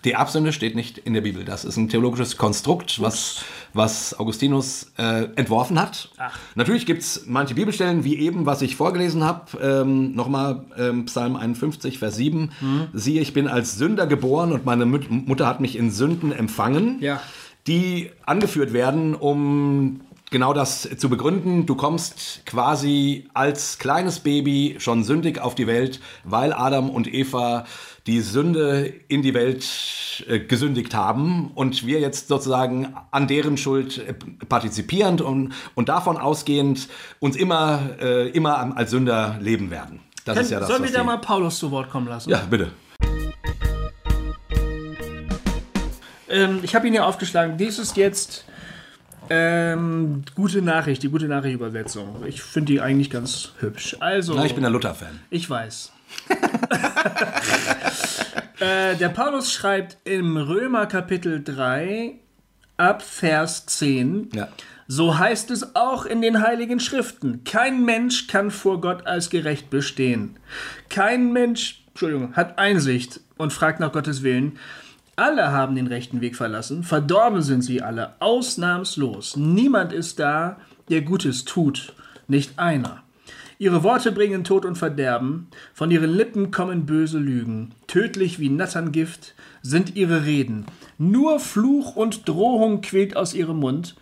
[0.05, 1.44] Die Erbsünde steht nicht in der Bibel.
[1.44, 3.44] Das ist ein theologisches Konstrukt, was,
[3.75, 6.09] was Augustinus äh, entworfen hat.
[6.16, 6.38] Ach.
[6.55, 9.59] Natürlich gibt es manche Bibelstellen, wie eben, was ich vorgelesen habe.
[9.61, 12.51] Ähm, Nochmal ähm, Psalm 51, Vers 7.
[12.62, 12.88] Mhm.
[12.94, 16.96] Siehe, ich bin als Sünder geboren und meine Mut Mutter hat mich in Sünden empfangen.
[17.01, 17.20] Ja.
[17.66, 21.66] Die angeführt werden, um genau das zu begründen.
[21.66, 27.64] Du kommst quasi als kleines Baby schon sündig auf die Welt, weil Adam und Eva
[28.07, 29.66] die Sünde in die Welt
[30.27, 34.14] äh, gesündigt haben und wir jetzt sozusagen an deren Schuld äh,
[34.49, 40.01] partizipierend und, und davon ausgehend uns immer, äh, immer als Sünder leben werden.
[40.25, 42.31] Das ist ja das, Sollen wir da mal Paulus zu Wort kommen lassen?
[42.31, 42.70] Ja, bitte.
[46.40, 47.57] Ähm, ich habe ihn ja aufgeschlagen.
[47.57, 48.44] Dies ist jetzt
[49.29, 52.24] ähm, gute Nachricht, die gute Nachricht-Übersetzung.
[52.26, 53.96] Ich finde die eigentlich ganz hübsch.
[54.00, 55.20] Also, Na, ich bin ein Luther-Fan.
[55.31, 55.92] ich weiß.
[58.59, 62.14] äh, der Paulus schreibt im Römer Kapitel 3
[62.76, 64.31] ab Vers 10.
[64.35, 64.48] Ja.
[64.88, 67.44] So heißt es auch in den heiligen Schriften.
[67.44, 70.37] Kein Mensch kann vor Gott als gerecht bestehen.
[70.88, 74.59] Kein Mensch, Entschuldigung, hat Einsicht und fragt nach Gottes Willen.
[75.20, 76.83] Alle haben den rechten Weg verlassen.
[76.83, 79.37] Verdorben sind sie alle, ausnahmslos.
[79.37, 80.56] Niemand ist da,
[80.88, 81.92] der Gutes tut.
[82.26, 83.02] Nicht einer.
[83.59, 87.72] Ihre Worte bringen Tod und Verderben, von ihren Lippen kommen böse Lügen.
[87.87, 90.64] Tödlich wie Natterngift sind ihre Reden.
[90.96, 93.96] Nur Fluch und Drohung quillt aus ihrem Mund.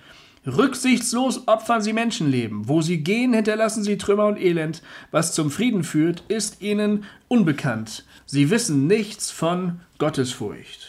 [0.46, 2.68] Rücksichtslos opfern sie Menschenleben.
[2.68, 4.83] Wo sie gehen, hinterlassen sie Trümmer und Elend.
[5.11, 8.04] Was zum Frieden führt, ist ihnen unbekannt.
[8.24, 10.88] Sie wissen nichts von Gottesfurcht.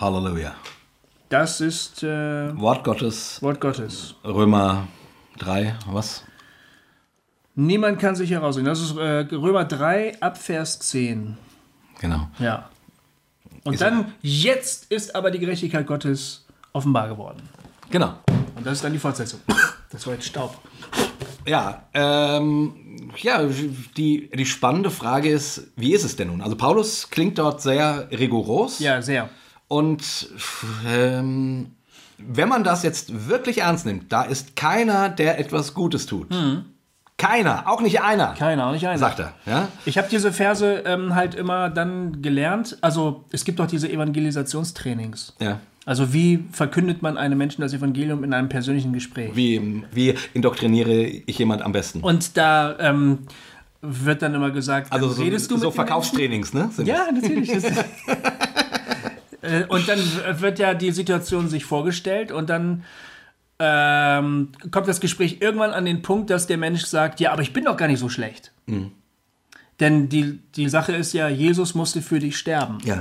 [0.00, 0.54] Halleluja.
[1.30, 4.14] Das ist äh, Wort Gottes, Wort Gottes.
[4.24, 4.86] Römer
[5.38, 6.22] 3, was?
[7.54, 8.66] Niemand kann sich herausreden.
[8.66, 11.38] Das ist äh, Römer 3 ab Vers 10.
[11.98, 12.28] Genau.
[12.38, 12.68] Ja.
[13.64, 17.42] Und Ist dann, jetzt ist aber die Gerechtigkeit Gottes offenbar geworden.
[17.90, 18.18] Genau.
[18.54, 19.40] Und das ist dann die Fortsetzung.
[19.90, 20.58] Das war jetzt Staub.
[21.46, 23.42] Ja, ähm, ja,
[23.96, 26.42] die, die spannende Frage ist, wie ist es denn nun?
[26.42, 28.78] Also Paulus klingt dort sehr rigoros.
[28.78, 29.30] Ja, sehr.
[29.68, 30.28] Und
[30.86, 31.72] ähm,
[32.18, 36.28] wenn man das jetzt wirklich ernst nimmt, da ist keiner, der etwas Gutes tut.
[37.18, 38.98] Keiner, auch nicht einer, Keiner, auch nicht einer.
[38.98, 39.32] sagt er.
[39.46, 39.68] Ja?
[39.86, 42.76] Ich habe diese Verse ähm, halt immer dann gelernt.
[42.82, 45.34] Also es gibt doch diese Evangelisationstrainings.
[45.40, 45.60] Ja.
[45.86, 49.34] Also wie verkündet man einem Menschen das Evangelium in einem persönlichen Gespräch?
[49.34, 52.00] Wie, wie indoktriniere ich jemand am besten?
[52.00, 53.20] Und da ähm,
[53.80, 56.68] wird dann immer gesagt, also dann so, redest du so mit den Verkaufstrainings, ne?
[56.72, 57.50] Sind Ja, natürlich.
[59.42, 59.98] Äh, und dann
[60.40, 62.84] wird ja die Situation sich vorgestellt und dann
[63.58, 67.52] ähm, kommt das Gespräch irgendwann an den Punkt, dass der Mensch sagt, ja, aber ich
[67.52, 68.52] bin doch gar nicht so schlecht.
[68.66, 68.92] Mhm.
[69.80, 73.00] Denn die, die Sache ist ja, Jesus musste für dich sterben, Ja.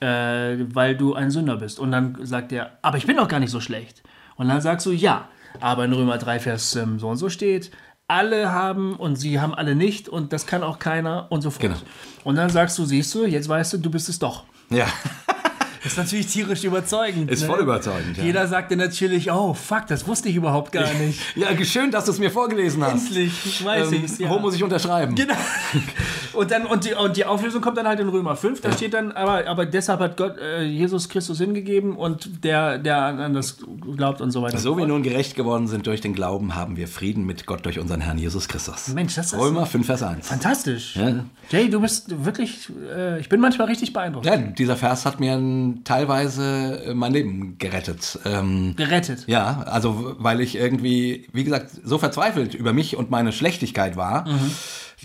[0.00, 1.78] äh, weil du ein Sünder bist.
[1.78, 4.02] Und dann sagt er, aber ich bin doch gar nicht so schlecht.
[4.36, 5.28] Und dann sagst du, ja,
[5.60, 7.70] aber in Römer 3, Vers ähm, so und so steht,
[8.08, 11.62] alle haben und sie haben alle nicht und das kann auch keiner und so fort.
[11.62, 11.76] Genau.
[12.24, 14.44] Und dann sagst du, siehst du, jetzt weißt du, du bist es doch.
[14.70, 14.86] Ja.
[15.86, 17.30] Das ist natürlich tierisch überzeugend.
[17.30, 17.46] Ist ne?
[17.46, 18.24] voll überzeugend, ja.
[18.24, 21.20] Jeder sagte natürlich, oh fuck, das wusste ich überhaupt gar nicht.
[21.36, 23.06] Ja, schön, dass du es mir vorgelesen hast.
[23.06, 24.28] Endlich, ich weiß Ähm, ich's, ja.
[24.28, 25.14] Wo muss ich unterschreiben?
[25.14, 25.34] Genau.
[26.32, 28.60] Und, dann, und, die, und die Auflösung kommt dann halt in Römer 5.
[28.60, 32.98] Da steht dann, aber, aber deshalb hat Gott äh, Jesus Christus hingegeben und der, der
[33.04, 33.56] an das
[33.96, 34.58] glaubt und so weiter.
[34.58, 37.78] So wir nun gerecht geworden sind durch den Glauben, haben wir Frieden mit Gott durch
[37.78, 38.88] unseren Herrn Jesus Christus.
[38.88, 40.28] Mensch, das ist Römer 5, Vers 1.
[40.28, 40.96] fantastisch.
[40.96, 41.24] Ja.
[41.48, 44.26] Jay, du bist wirklich, äh, ich bin manchmal richtig beeindruckt.
[44.26, 45.40] Ja, dieser Vers hat mir
[45.84, 48.18] teilweise äh, mein Leben gerettet.
[48.24, 49.24] Ähm, Gerettet.
[49.26, 54.26] ja, also weil ich irgendwie, wie gesagt, so verzweifelt über mich und meine Schlechtigkeit war,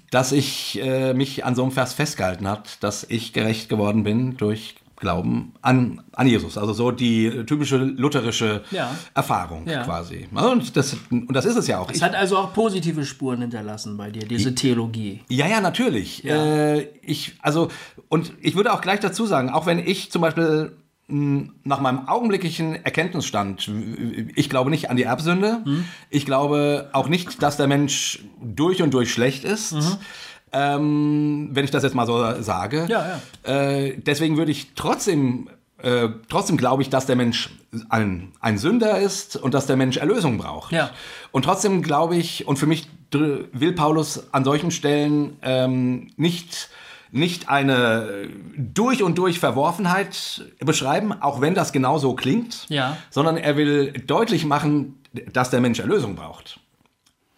[0.10, 4.38] dass ich äh, mich an so einem Vers festgehalten hat, dass ich gerecht geworden bin
[4.38, 6.58] durch Glauben an, an Jesus.
[6.58, 8.96] Also so die typische lutherische Ja.
[9.16, 9.84] Erfahrung Ja.
[9.84, 10.28] quasi.
[10.32, 11.90] Und das, und das ist es ja auch.
[11.92, 15.22] Es hat also auch positive Spuren hinterlassen bei dir, diese Theologie.
[15.28, 16.24] Ja, ja, natürlich.
[16.24, 17.70] Äh, ich, also,
[18.10, 20.72] und ich würde auch gleich dazu sagen, auch wenn ich zum Beispiel
[21.08, 23.70] mh, nach meinem augenblicklichen Erkenntnisstand,
[24.36, 25.64] ich glaube nicht an die Erbsünde,
[26.12, 29.76] ich glaube auch nicht, dass der Mensch durch und durch schlecht ist.
[30.54, 32.86] Ähm, wenn ich das jetzt mal so sage.
[32.90, 35.50] Ja, Äh, deswegen würde ich trotzdem,
[35.82, 37.50] äh, trotzdem glaube ich, dass der Mensch
[37.90, 40.74] ein, ein Sünder ist und dass der Mensch Erlösung braucht.
[40.74, 40.92] Ja.
[41.32, 46.70] Und trotzdem glaube ich, und für mich will Paulus an solchen Stellen ähm, nicht,
[47.12, 52.98] nicht eine durch und durch Verworfenheit beschreiben, auch wenn das genauso klingt, Ja.
[53.10, 54.98] sondern er will deutlich machen,
[55.34, 56.60] dass der Mensch Erlösung braucht.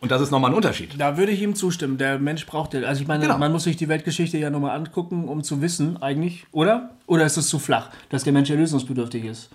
[0.04, 0.96] Und das ist nochmal ein Unterschied.
[0.98, 1.98] Da würde ich ihm zustimmen.
[1.98, 3.38] Der Mensch braucht, also ich meine, Genau.
[3.38, 6.90] man muss sich die Weltgeschichte ja nochmal angucken, um zu wissen, eigentlich, oder?
[7.08, 9.50] Oder ist es zu flach, dass der Mensch erlösungsbedürftig ist?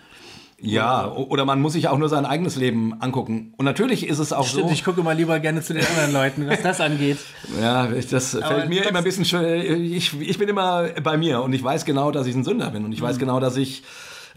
[0.61, 3.53] Ja, oder man muss sich auch nur sein eigenes Leben angucken.
[3.59, 4.73] Und natürlich ist es auch Stimmt, so.
[4.73, 7.19] ich gucke mal lieber gerne zu den anderen Leuten, was das angeht.
[7.61, 9.55] Ja, das fällt mir immer ein bisschen schwer.
[9.79, 12.85] Ich, ich bin immer bei mir und ich weiß genau, dass ich ein Sünder bin
[12.87, 13.21] und ich weiß Mhm.
[13.21, 13.83] genau, dass ich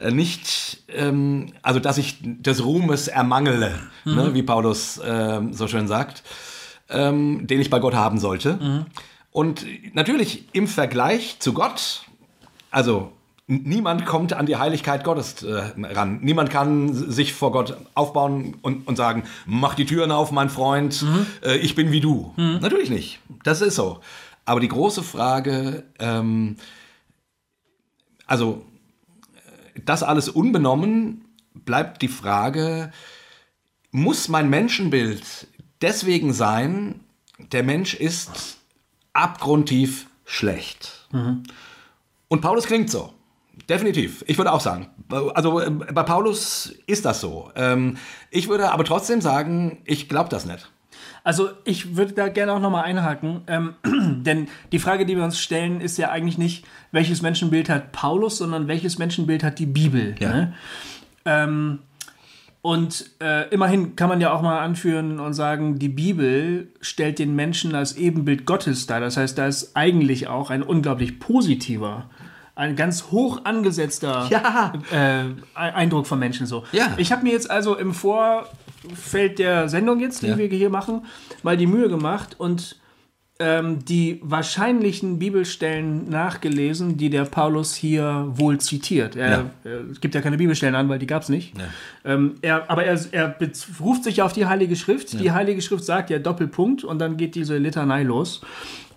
[0.10, 4.16] nicht, ähm, also dass ich des Ruhmes ermangele, Mhm.
[4.16, 6.24] ne, wie Paulus ähm, so schön sagt,
[6.90, 8.54] ähm, den ich bei Gott haben sollte.
[8.54, 8.86] Mhm.
[9.32, 12.04] Und natürlich im Vergleich zu Gott,
[12.72, 13.12] also
[13.48, 16.20] niemand kommt an die Heiligkeit Gottes äh, ran.
[16.22, 21.06] Niemand kann sich vor Gott aufbauen und, und sagen, mach die Türen auf, mein Freund,
[21.44, 22.34] äh, ich bin wie du.
[22.38, 23.20] Natürlich nicht.
[23.44, 24.00] Das ist so.
[24.46, 26.56] Aber die große Frage, ähm,
[28.26, 28.71] also äh,
[29.86, 32.92] das alles unbenommen, bleibt die Frage,
[33.92, 35.48] muss mein Menschenbild
[35.82, 37.02] deswegen sein,
[37.38, 38.58] der Mensch ist
[39.14, 41.08] abgrundtief schlecht.
[42.28, 43.14] Und Paulus klingt so.
[43.68, 44.24] Definitiv.
[44.28, 44.90] Ich würde auch sagen.
[45.34, 47.52] Also äh, bei Paulus ist das so.
[47.56, 47.98] Ähm,
[48.30, 50.72] ich würde aber trotzdem sagen, ich glaube das nicht.
[51.24, 53.76] Also ich würde da gerne auch nochmal einhaken, ähm,
[54.24, 58.38] denn die Frage, die wir uns stellen, ist ja eigentlich nicht, welches Menschenbild hat Paulus,
[58.38, 60.16] sondern welches Menschenbild hat die Bibel.
[60.20, 60.34] Ja.
[60.34, 60.54] Ne?
[61.26, 61.80] Ähm,
[62.64, 67.36] und äh, immerhin kann man ja auch mal anführen und sagen, die Bibel stellt den
[67.36, 69.00] Menschen als Ebenbild Gottes dar.
[69.00, 72.10] Das heißt, da ist eigentlich auch ein unglaublich positiver,
[72.56, 74.74] ein ganz hoch angesetzter Ja.
[74.92, 75.24] äh,
[75.58, 76.64] Eindruck von Menschen so.
[76.72, 76.94] Ja.
[76.98, 80.38] Ich habe mir jetzt also im Vorfeld der Sendung jetzt, die Ja.
[80.38, 81.06] wir hier machen,
[81.44, 82.78] mal die Mühe gemacht und
[83.42, 89.16] ähm, die wahrscheinlichen Bibelstellen nachgelesen, die der Paulus hier wohl zitiert.
[89.16, 89.46] Er, Ja.
[89.64, 91.54] er gibt ja keine Bibelstellen an, weil die gab es nicht.
[92.06, 95.20] Ähm, er, aber er, er beruft sich auf die Heilige Schrift.
[95.20, 98.42] Die Heilige Schrift sagt ja Doppelpunkt und dann geht diese Litanei los.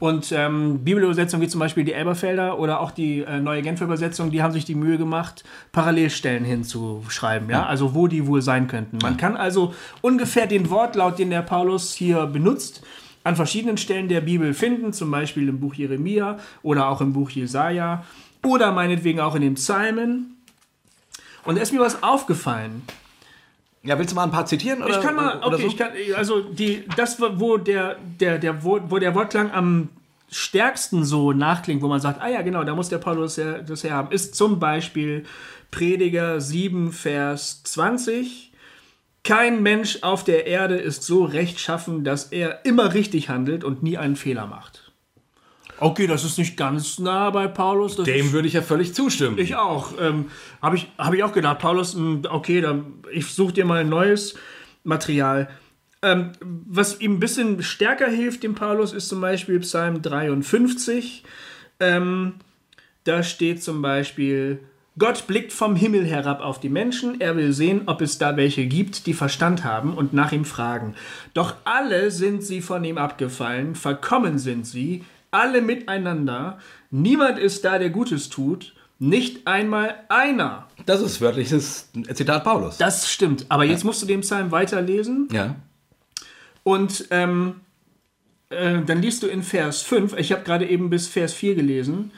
[0.01, 4.31] Und ähm, Bibelübersetzungen wie zum Beispiel die Elberfelder oder auch die äh, neue Genfer Übersetzung,
[4.31, 7.65] die haben sich die Mühe gemacht, Parallelstellen hinzuschreiben, ja?
[7.65, 8.99] also wo die wohl sein könnten.
[9.03, 12.83] Man kann also ungefähr den Wortlaut, den der Paulus hier benutzt,
[13.25, 17.31] an verschiedenen Stellen der Bibel finden, zum Beispiel im Buch Jeremia oder auch im Buch
[17.31, 18.05] Jesaja
[18.45, 20.37] oder meinetwegen auch in den Psalmen.
[21.45, 22.83] Und da ist mir was aufgefallen.
[23.83, 24.83] Ja, willst du mal ein paar zitieren?
[24.83, 25.67] Oder, Ich kann mal, okay, so?
[25.67, 29.89] ich kann, also die, das, wo der, der, der, wo, wo der Wortklang am
[30.31, 33.85] stärksten so nachklingt, wo man sagt, ah ja, genau, da muss der Paulus her, das
[33.85, 35.25] herhaben, ist zum Beispiel
[35.71, 38.53] Prediger 7, Vers 20.
[39.25, 43.97] Kein Mensch auf der Erde ist so rechtschaffen, dass er immer richtig handelt und nie
[43.97, 44.93] einen Fehler macht.
[45.79, 47.97] Okay, das ist nicht ganz nah bei Paulus.
[47.97, 49.39] Das Dem ist, würde ich ja völlig zustimmen.
[49.39, 49.95] ich auch.
[50.01, 50.27] Ähm,
[50.63, 53.89] Habe ich, hab ich auch gedacht, Paulus, mh, okay, dann, ich suche dir mal ein
[53.89, 54.37] neues
[54.85, 55.49] Material.
[56.03, 61.25] Ähm, was ihm ein bisschen stärker hilft, dem Paulus, ist zum Beispiel Psalm 53.
[61.81, 62.35] Ähm,
[63.05, 64.61] da steht zum Beispiel,
[64.99, 68.67] Gott blickt vom Himmel herab auf die Menschen, er will sehen, ob es da welche
[68.67, 70.95] gibt, die Verstand haben und nach ihm fragen.
[71.33, 76.59] Doch alle sind sie von ihm abgefallen, verkommen sind sie, alle miteinander,
[76.91, 80.69] niemand ist da, der Gutes tut, Nicht einmal einer.
[80.87, 82.79] Das ist wörtliches Zitat Paulus.
[82.79, 83.45] Das stimmt.
[83.49, 85.29] Aber jetzt musst du den Psalm weiterlesen.
[85.33, 85.57] ja.
[86.63, 87.61] Und ähm,
[88.49, 92.11] äh, dann liest du in Vers 5, ich habe gerade eben bis Vers 4 gelesen,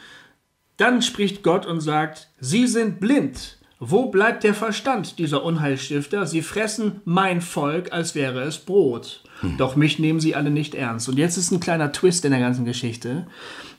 [0.76, 3.58] dann spricht Gott und sagt, sie sind blind.
[3.78, 6.26] Wo bleibt der Verstand dieser Unheilstifter?
[6.26, 9.22] Sie fressen mein Volk, als wäre es Brot.
[9.58, 11.10] Doch mich nehmen sie alle nicht ernst.
[11.10, 13.26] Und jetzt ist ein kleiner Twist in der ganzen Geschichte.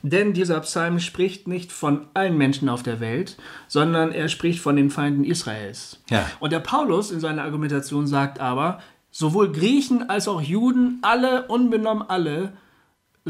[0.02, 4.76] Denn dieser Psalm spricht nicht von allen Menschen auf der Welt, sondern er spricht von
[4.76, 6.00] den Feinden Israels.
[6.10, 6.30] Ja.
[6.38, 8.80] Und der Paulus in seiner Argumentation sagt aber,
[9.10, 12.52] sowohl Griechen als auch Juden, alle, unbenommen alle,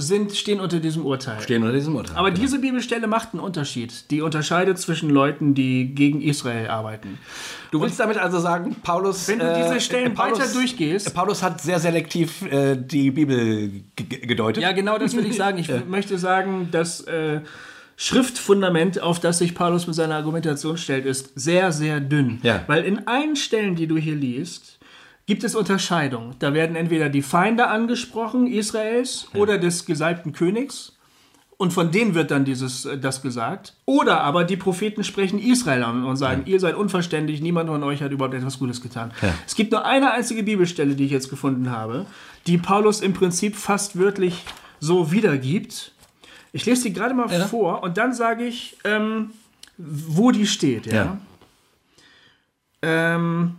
[0.00, 1.40] sind, stehen unter diesem Urteil.
[1.40, 2.16] Stehen unter diesem Urteil.
[2.16, 4.10] Aber diese Bibelstelle macht einen Unterschied.
[4.10, 7.18] Die unterscheidet zwischen Leuten, die gegen Israel arbeiten.
[7.70, 9.28] Du willst damit also sagen, Paulus.
[9.28, 14.26] Wenn du diese Stellen Paulus, weiter durchgehst- Paulus hat sehr selektiv äh, die Bibel ge-
[14.26, 14.62] gedeutet.
[14.62, 15.58] Ja, genau das will ich sagen.
[15.58, 17.40] Ich möchte sagen, das äh,
[17.96, 22.38] Schriftfundament, auf das sich Paulus mit seiner Argumentation stellt, ist sehr, sehr dünn.
[22.42, 22.62] Ja.
[22.66, 24.77] Weil in allen Stellen, die du hier liest,
[25.28, 26.34] gibt es Unterscheidungen.
[26.38, 30.96] Da werden entweder die Feinde angesprochen Israels oder des gesalbten Königs.
[31.58, 33.74] Und von denen wird dann dieses, äh, das gesagt.
[33.84, 38.00] Oder aber die Propheten sprechen Israel an und sagen, ihr seid unverständlich, niemand von euch
[38.00, 39.12] hat überhaupt etwas Gutes getan.
[39.46, 42.06] Es gibt nur eine einzige Bibelstelle, die ich jetzt gefunden habe,
[42.46, 44.44] die Paulus im Prinzip fast wörtlich
[44.80, 45.92] so wiedergibt.
[46.52, 49.32] Ich lese die gerade mal vor und dann sage ich, ähm,
[49.76, 50.86] wo die steht.
[50.86, 50.94] Ja.
[50.94, 51.18] Ja.
[52.80, 53.56] Ähm,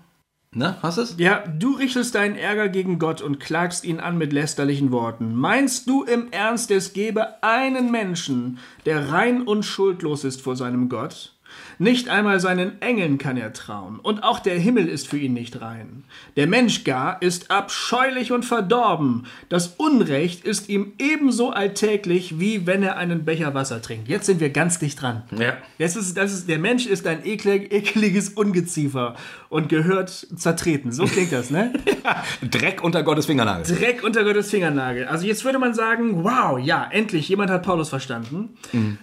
[0.60, 0.76] Ne?
[0.82, 1.16] Hast du es?
[1.18, 5.34] ja, du richtest deinen Ärger gegen Gott und klagst ihn an mit lästerlichen Worten.
[5.34, 10.90] Meinst du im Ernst, es gebe einen Menschen, der rein und schuldlos ist vor seinem
[10.90, 11.34] Gott?
[11.82, 15.62] Nicht einmal seinen Engeln kann er trauen, und auch der Himmel ist für ihn nicht
[15.62, 16.04] rein.
[16.36, 19.28] Der Mensch gar ist abscheulich und verdorben.
[19.48, 24.10] Das Unrecht ist ihm ebenso alltäglich, wie wenn er einen Becher Wasser trinkt.
[24.10, 25.24] Jetzt sind wir ganz dicht dran.
[25.40, 25.58] Ja.
[25.78, 29.16] Das ist, das ist, der Mensch ist ein eklig, ekeliges Ungeziefer
[29.48, 30.92] und gehört zertreten.
[30.92, 31.72] So klingt das, ne?
[32.42, 33.78] Dreck unter Gottes Fingernagel.
[33.78, 35.06] Dreck unter Gottes Fingernagel.
[35.06, 38.58] Also jetzt würde man sagen, wow, ja, endlich, jemand hat Paulus verstanden.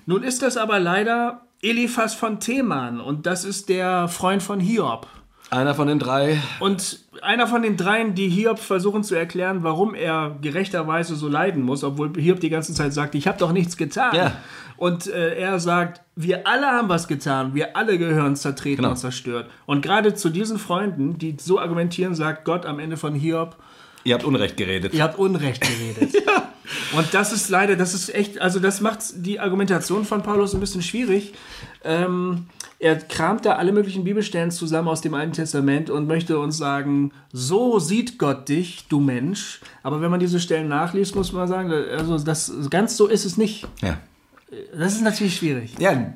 [0.05, 5.07] Nun ist das aber leider Eliphas von Theman und das ist der Freund von Hiob.
[5.49, 6.43] Einer von den drei.
[6.59, 11.63] Und einer von den dreien, die Hiob versuchen zu erklären, warum er gerechterweise so leiden
[11.63, 14.15] muss, obwohl Hiob die ganze Zeit sagt, ich habe doch nichts getan.
[14.15, 14.33] Ja.
[14.77, 18.91] Und äh, er sagt, wir alle haben was getan, wir alle gehören zertreten Genau.
[18.91, 19.49] und zerstört.
[19.67, 23.57] Und gerade zu diesen Freunden, die so argumentieren, sagt Gott am Ende von Hiob,
[24.03, 24.95] Ihr habt Unrecht geredet.
[24.95, 26.15] ihr habt Unrecht geredet.
[26.97, 30.61] Und das ist leider, das ist echt, also das macht die Argumentation von Paulus ein
[30.61, 31.33] bisschen schwierig.
[31.85, 32.47] Ähm,
[32.79, 37.13] er kramt da alle möglichen Bibelstellen zusammen aus dem Alten Testament und möchte uns sagen,
[37.33, 39.61] so sieht Gott dich, du Mensch.
[39.83, 43.37] Aber wenn man diese Stellen nachliest, muss man sagen, also das ganz so ist es
[43.37, 43.67] nicht.
[43.81, 43.99] Ja.
[44.77, 45.75] Das ist natürlich schwierig.
[45.79, 46.15] Ja,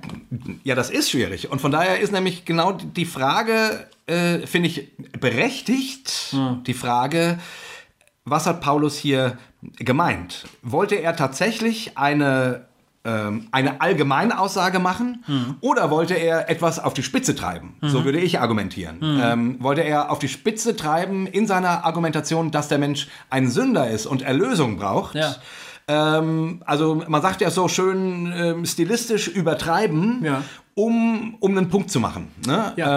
[0.63, 1.51] ja, das ist schwierig.
[1.51, 6.35] Und von daher ist nämlich genau die Frage, äh, finde ich, berechtigt,
[6.67, 7.41] die Frage,
[8.25, 9.37] was hat Paulus hier
[9.79, 10.47] gemeint?
[10.63, 12.67] Wollte er tatsächlich eine,
[13.05, 15.25] ähm, eine allgemeine Aussage machen
[15.61, 17.75] oder wollte er etwas auf die Spitze treiben?
[17.83, 18.99] So würde ich argumentieren.
[19.03, 23.89] Ähm, wollte er auf die Spitze treiben in seiner Argumentation, dass der Mensch ein Sünder
[23.91, 25.15] ist und Erlösung braucht?
[25.15, 25.37] Ja.
[25.89, 30.43] Ähm, also man sagt ja so schön ähm, stilistisch übertreiben, Ja.
[30.75, 32.29] um, um einen Punkt zu machen.
[32.47, 32.73] Ne?
[32.77, 32.97] Ja.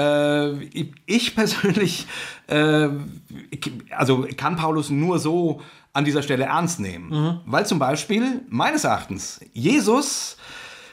[0.00, 2.06] Äh, ich- ich persönlich,
[2.48, 2.88] äh,
[3.90, 5.60] also kann Paulus nur so
[5.92, 7.40] an dieser Stelle ernst nehmen, Mhm.
[7.46, 10.36] weil zum Beispiel meines Erachtens Jesus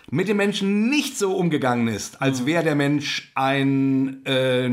[0.10, 2.18] mit dem Menschen nicht so umgegangen ist, Mhm.
[2.22, 4.70] als wäre der Mensch ein, äh,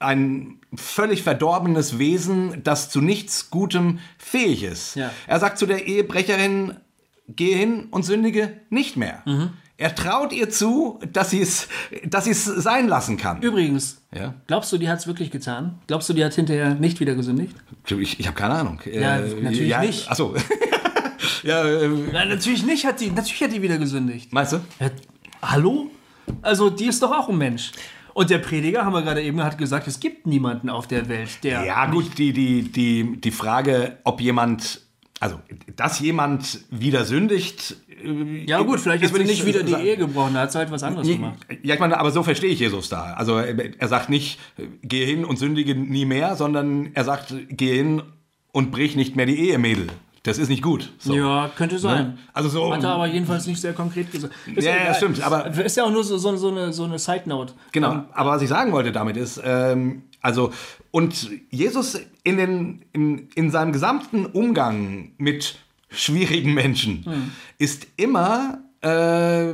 [0.00, 4.96] ein völlig verdorbenes Wesen, das zu nichts Gutem fähig ist.
[4.96, 5.10] Ja.
[5.28, 6.74] Er sagt zu der Ehebrecherin,
[7.28, 9.22] geh hin und sündige nicht mehr.
[9.24, 9.50] Mhm.
[9.76, 11.68] Er traut ihr zu, dass sie es
[12.06, 13.42] dass es sein lassen kann.
[13.42, 14.34] Übrigens, Ja.
[14.46, 15.78] glaubst du, die hat es wirklich getan?
[15.88, 17.56] Glaubst du, die hat hinterher nicht wieder gesündigt?
[17.88, 18.80] Ich, ich habe keine Ahnung.
[18.84, 20.08] Ja, Äh, natürlich nicht.
[20.10, 20.34] Achso.
[21.42, 24.32] ja, äh, Nein, natürlich nicht hat die, natürlich hat die wieder gesündigt.
[24.32, 24.60] meinst du?
[24.78, 24.90] Ja,
[25.42, 25.90] hallo?
[26.40, 27.72] Also, die ist doch auch ein Mensch.
[28.14, 31.42] Und der Prediger, haben wir gerade eben, hat gesagt, es gibt niemanden auf der Welt,
[31.42, 31.64] der.
[31.64, 34.82] Ja, gut, die, die, die, die Frage, ob jemand,
[35.20, 35.38] also,
[35.76, 37.76] dass jemand wieder sündigt.
[38.04, 39.72] äh, Ja, gut, vielleicht ist mir nicht wieder die.
[39.74, 41.38] Ehe gebrochen, da hat sie halt was anderes gemacht.
[41.62, 43.14] Ja, ich meine, aber so verstehe ich Jesus da.
[43.14, 44.38] Also er er sagt nicht,
[44.82, 48.02] geh hin und sündige nie mehr, sondern er sagt, geh hin
[48.52, 49.86] und brich nicht mehr die Ehemädel.
[50.24, 50.90] Das ist nicht gut.
[50.98, 51.14] So.
[51.14, 52.18] Ja, könnte sein.
[52.32, 52.72] Also so.
[52.72, 54.32] Hat er aber jedenfalls nicht sehr konkret gesagt.
[54.56, 56.98] Ist Ja, ja, stimmt, aber- Ist ja auch nur so, so, so eine, so eine
[56.98, 57.52] Side-Note.
[57.72, 60.52] Genau, Ähm, aber was ich sagen wollte damit ist, ähm, also,
[60.90, 65.56] und Jesus in, den, in, in seinem gesamten Umgang mit
[65.90, 67.30] schwierigen Menschen Hm.
[67.58, 69.52] ist immer, äh,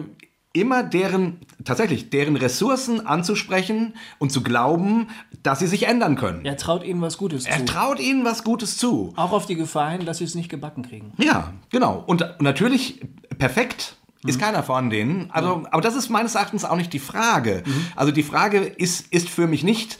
[0.53, 5.09] immer deren, tatsächlich, deren Ressourcen anzusprechen und zu glauben,
[5.43, 6.45] dass sie sich ändern können.
[6.45, 7.65] Er traut ihnen was Gutes Er zu.
[7.67, 9.13] traut ihnen was Gutes zu.
[9.17, 11.13] Auch auf die Gefahr hin, dass sie es nicht gebacken kriegen.
[11.19, 12.03] Ja, genau.
[12.07, 13.01] Und natürlich,
[13.39, 13.97] perfekt
[14.27, 15.31] ist keiner von denen.
[15.31, 17.63] Also, aber das ist meines Erachtens auch nicht die Frage.
[17.97, 19.99] Also die Frage ist, ist für mich nicht,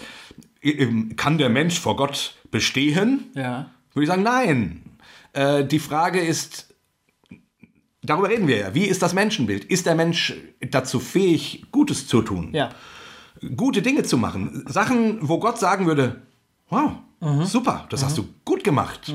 [1.17, 3.31] kann der Mensch vor Gott bestehen?
[3.35, 3.71] Ja.
[3.93, 4.83] Würde ich sagen, nein.
[5.33, 6.75] Äh, die Frage ist,
[8.03, 8.75] darüber reden wir ja.
[8.75, 9.65] Wie ist das Menschenbild?
[9.65, 12.51] Ist der Mensch dazu fähig, Gutes zu tun?
[12.53, 12.71] Ja.
[13.57, 14.65] Gute Dinge zu machen?
[14.67, 16.23] Sachen, wo Gott sagen würde,
[16.69, 16.93] wow,
[17.45, 19.15] super, das hast du gut gemacht.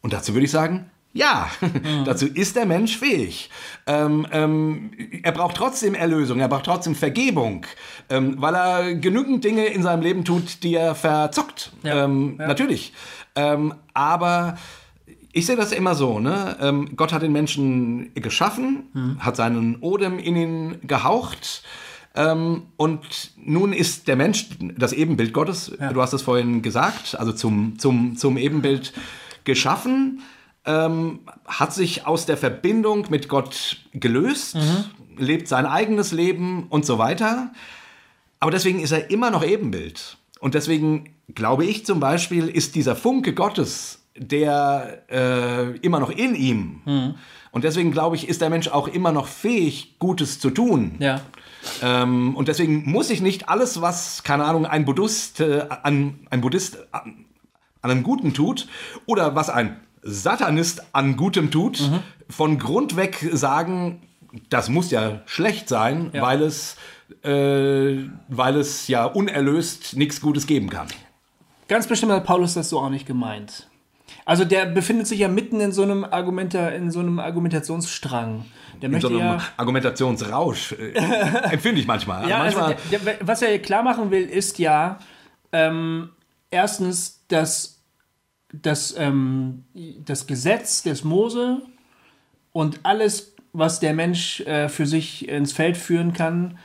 [0.00, 1.50] Und dazu würde ich sagen, ja,
[2.04, 3.50] dazu ist der Mensch fähig.
[3.86, 4.90] Ähm, ähm,
[5.22, 7.66] er braucht trotzdem Erlösung, er braucht trotzdem Vergebung,
[8.08, 11.72] ähm, weil er genügend Dinge in seinem Leben tut, die er verzockt.
[11.82, 12.46] Ja, Ähm, ja.
[12.46, 12.92] Natürlich.
[13.34, 14.56] Ähm, aber
[15.32, 16.56] ich sehe das immer so, ne?
[16.60, 19.16] Ähm, Gott hat den Menschen geschaffen, Hm.
[19.24, 21.62] hat seinen Odem in ihn gehaucht.
[22.14, 24.46] Ähm, und nun ist der Mensch
[24.76, 28.92] das Ebenbild Gottes, du hast es vorhin gesagt, also zum, zum, zum Ebenbild
[29.44, 30.20] geschaffen,
[30.64, 34.56] ähm, hat sich aus der Verbindung mit Gott gelöst,
[35.16, 37.52] lebt sein eigenes Leben und so weiter.
[38.40, 40.16] Aber deswegen ist er immer noch Ebenbild.
[40.40, 46.34] Und deswegen glaube ich zum Beispiel, ist dieser Funke Gottes, der äh, immer noch in
[46.34, 46.80] ihm.
[47.52, 50.96] Und deswegen glaube ich, ist der Mensch auch immer noch fähig, Gutes zu tun.
[50.98, 51.20] Ja.
[51.82, 56.40] Ähm, und deswegen muss ich nicht alles, was, keine Ahnung, ein Buddhist, äh, an, ein
[56.40, 57.26] Buddhist an,
[57.82, 58.68] an einem Guten tut
[59.06, 61.90] oder was ein Satanist an Gutem tut,
[62.28, 64.02] von Grund weg sagen,
[64.48, 66.22] das muss ja schlecht sein, Ja.
[66.22, 66.76] weil es
[67.24, 70.88] äh, weil es ja unerlöst nichts Gutes geben kann.
[71.68, 73.68] Ganz bestimmt hat Paulus das so auch nicht gemeint.
[74.24, 78.44] Also der befindet sich ja mitten in so einem Argumenta in so einem Argumentationsstrang.
[78.80, 80.92] Der In so einem ja Argumentationsrausch äh,
[81.52, 82.28] empfinde ich manchmal.
[82.28, 84.98] Ja, also manchmal der, der, was er klar machen will, ist ja
[85.52, 86.10] ähm,
[86.50, 87.81] erstens, dass,
[88.52, 89.64] dass ähm,
[90.04, 91.62] das Gesetz des Mose
[92.52, 96.58] und alles, was der Mensch äh, für sich ins Feld führen kann,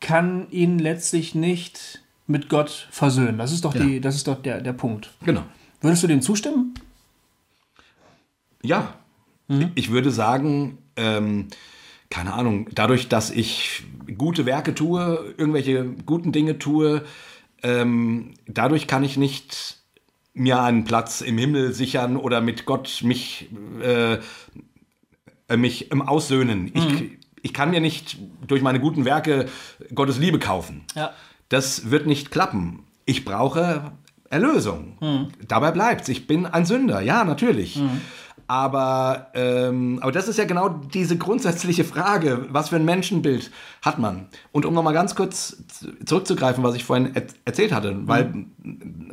[0.00, 3.38] kann ihn letztlich nicht mit Gott versöhnen.
[3.38, 5.10] Das ist doch, die, das ist doch der, der Punkt.
[5.24, 5.42] genau.
[5.80, 6.72] Würdest du dem zustimmen?
[8.62, 8.94] Ja,
[9.48, 9.72] Mhm.
[9.74, 11.48] ich würde sagen, ähm,
[12.10, 13.82] keine Ahnung, dadurch, dass ich
[14.16, 17.04] gute Werke tue, irgendwelche guten Dinge tue,
[17.62, 19.78] ähm, dadurch kann ich nicht
[20.34, 23.48] mir einen Platz im Himmel sichern oder mit Gott mich,
[23.80, 24.18] äh,
[25.48, 26.64] äh, mich im Aussöhnen.
[26.64, 26.70] Mhm.
[26.74, 27.10] Ich,
[27.42, 29.46] ich kann mir nicht durch meine guten Werke
[29.94, 30.84] Gottes Liebe kaufen.
[30.94, 31.12] Ja.
[31.48, 32.84] Das wird nicht klappen.
[33.06, 33.92] Ich brauche
[34.28, 34.98] Erlösung.
[35.46, 36.08] Dabei bleibt's.
[36.08, 37.80] Ich bin ein Sünder, ja, natürlich.
[38.46, 43.50] Aber, ähm, aber das ist ja genau diese grundsätzliche Frage, was für ein Menschenbild
[43.82, 44.26] hat man?
[44.52, 45.62] Und um nochmal ganz kurz
[46.04, 48.46] zurückzugreifen, was ich vorhin er erzählt hatte, weil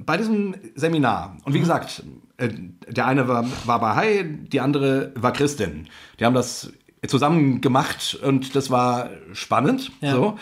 [0.05, 2.03] bei diesem Seminar, und wie gesagt,
[2.37, 2.49] äh,
[2.87, 5.87] der eine war, war Bahai, die andere war Christin.
[6.19, 6.71] Die haben das
[7.07, 9.91] zusammen gemacht und das war spannend.
[10.01, 10.37] Ja, so.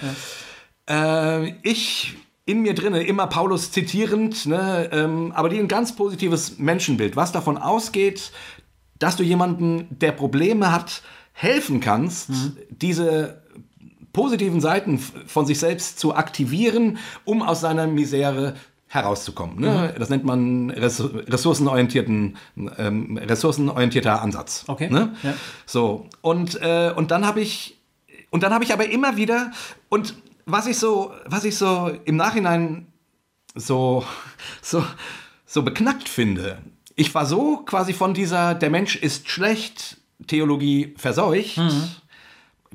[0.89, 2.17] Äh, ich
[2.49, 7.31] in mir drinne, immer Paulus zitierend, ne, ähm, aber die ein ganz positives Menschenbild, was
[7.31, 8.31] davon ausgeht,
[8.99, 11.01] dass du jemanden, der Probleme hat,
[11.33, 12.29] helfen kannst,
[12.69, 13.41] diese
[14.11, 18.55] positiven Seiten von sich selbst zu aktivieren, um aus seiner Misere
[18.87, 19.59] herauszukommen.
[19.59, 19.93] Ne?
[19.97, 22.37] Das nennt man res ressourcenorientierten,
[22.77, 24.65] ähm, ressourcenorientierter Ansatz.
[24.67, 25.15] Okay, Ne?
[25.23, 25.33] ja.
[25.65, 27.79] So, und, äh, und dann habe ich,
[28.31, 29.51] und dann habe ich aber immer wieder,
[29.89, 32.87] und was ich so, was ich so im Nachhinein
[33.53, 34.03] so,
[34.61, 34.83] so,
[35.45, 36.57] so beknackt finde,
[36.99, 39.97] ich war so quasi von dieser Der Mensch ist schlecht
[40.27, 41.59] Theologie verseucht,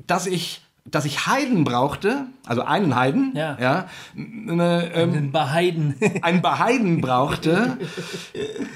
[0.07, 3.57] dass ich dass ich Heiden brauchte, also einen Heiden, Ja.
[3.59, 5.95] ja ne, ähm, Den Beheiden.
[6.21, 7.77] einen Beheiden brauchte,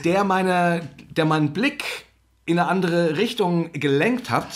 [0.03, 1.83] der, meine, der meinen Blick
[2.45, 4.47] in eine andere Richtung gelenkt hat,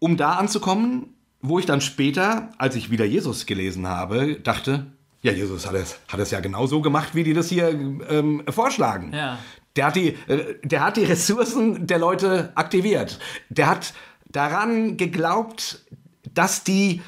[0.00, 4.86] um da anzukommen, wo ich dann später, als ich wieder Jesus gelesen habe, dachte,
[5.26, 8.44] ja, Jesus hat es, hat es ja genau so gemacht, wie die das hier ähm,
[8.48, 9.12] vorschlagen.
[9.12, 9.38] Ja.
[9.74, 13.18] Der, hat die, äh, der hat die Ressourcen der Leute aktiviert.
[13.48, 13.92] Der hat
[14.30, 15.84] daran geglaubt,
[16.32, 17.02] dass die,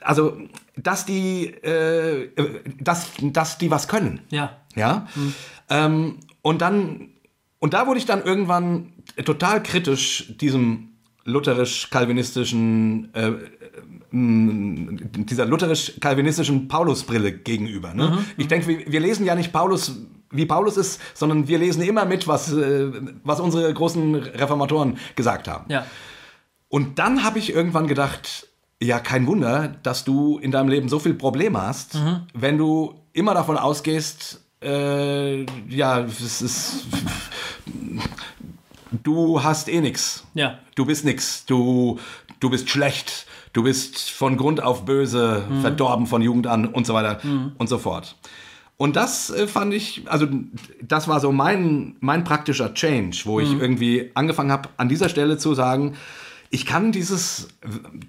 [0.00, 0.36] also,
[0.76, 2.30] dass die, äh,
[2.80, 4.20] dass, dass die was können.
[4.30, 4.56] ja.
[4.74, 5.08] Ja.
[5.68, 7.10] Ähm, und dann,
[7.58, 8.92] und da wurde ich dann irgendwann
[9.24, 10.90] total kritisch diesem
[11.24, 13.32] lutherisch-kalvinistischen, äh,
[14.10, 17.94] dieser lutherisch-kalvinistischen Paulusbrille gegenüber.
[17.94, 18.24] Ne?
[18.36, 19.96] Ich denke, wir, wir lesen ja nicht Paulus,
[20.30, 22.90] wie Paulus ist, sondern wir lesen immer mit, was, äh,
[23.24, 25.70] was unsere großen Reformatoren gesagt haben.
[25.70, 25.86] Ja.
[26.68, 28.48] Und dann habe ich irgendwann gedacht,
[28.80, 32.20] ja, kein Wunder, dass du in deinem Leben so viel Probleme hast, Mhm.
[32.34, 36.86] wenn du immer davon ausgehst, äh, ja, es ist,
[39.02, 40.24] du hast eh nix.
[40.34, 40.58] Ja.
[40.74, 41.44] Du bist nix.
[41.46, 41.98] Du,
[42.40, 43.26] du bist schlecht.
[43.58, 47.18] Du bist von Grund auf böse, verdorben von Jugend an und so weiter
[47.58, 48.14] und so fort.
[48.76, 50.28] Und das äh, fand ich, also
[50.80, 55.38] das war so mein, mein praktischer Change, wo ich irgendwie angefangen habe, an dieser Stelle
[55.38, 55.94] zu sagen,
[56.50, 57.48] ich kann dieses,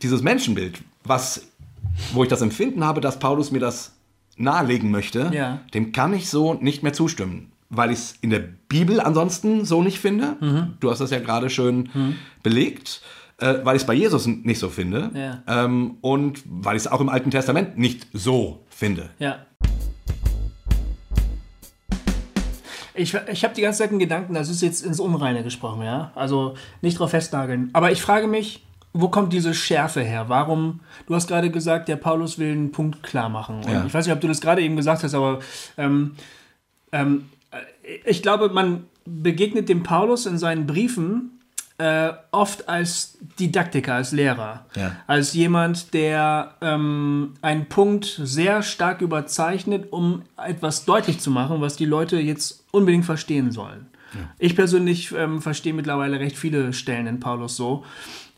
[0.04, 1.48] dieses Menschenbild, was,
[2.14, 3.94] wo ich das Empfinden habe, dass Paulus mir das
[4.38, 5.62] nahelegen möchte, Ja.
[5.74, 9.82] dem kann ich so nicht mehr zustimmen, weil ich es in der Bibel ansonsten so
[9.82, 10.36] nicht finde.
[10.42, 10.74] Mhm.
[10.80, 11.90] Du hast das ja gerade schön
[12.44, 13.02] belegt.
[13.40, 15.44] Äh, weil ich es bei Jesus nicht so finde Ja.
[15.66, 19.10] ähm, und weil ich es auch im Alten Testament nicht so finde.
[19.20, 19.38] Ja.
[22.94, 26.12] Ich, ich habe die ganze Zeit einen Gedanken, das ist jetzt ins Unreine gesprochen, ja.
[26.16, 27.70] Also nicht drauf festnageln.
[27.72, 30.26] Aber ich frage mich, wo kommt diese Schärfe her?
[30.28, 30.82] Warum?
[31.08, 33.62] Du hast gerade gesagt, der Paulus will einen Punkt klar machen.
[33.72, 33.86] Ja.
[33.86, 35.40] ich weiß nicht, ob du das gerade eben gesagt hast, aber
[35.78, 36.16] ähm,
[36.92, 37.58] ähm, äh,
[38.10, 41.39] ich glaube, man begegnet dem Paulus in seinen Briefen
[41.80, 44.96] äh, oft als Didaktiker, als Lehrer, Ja.
[45.08, 51.76] als jemand, der ähm, einen Punkt sehr stark überzeichnet, um etwas deutlich zu machen, was
[51.78, 53.88] die Leute jetzt unbedingt verstehen sollen.
[54.40, 57.86] Ich persönlich ähm, verstehe mittlerweile recht viele Stellen in Paulus so.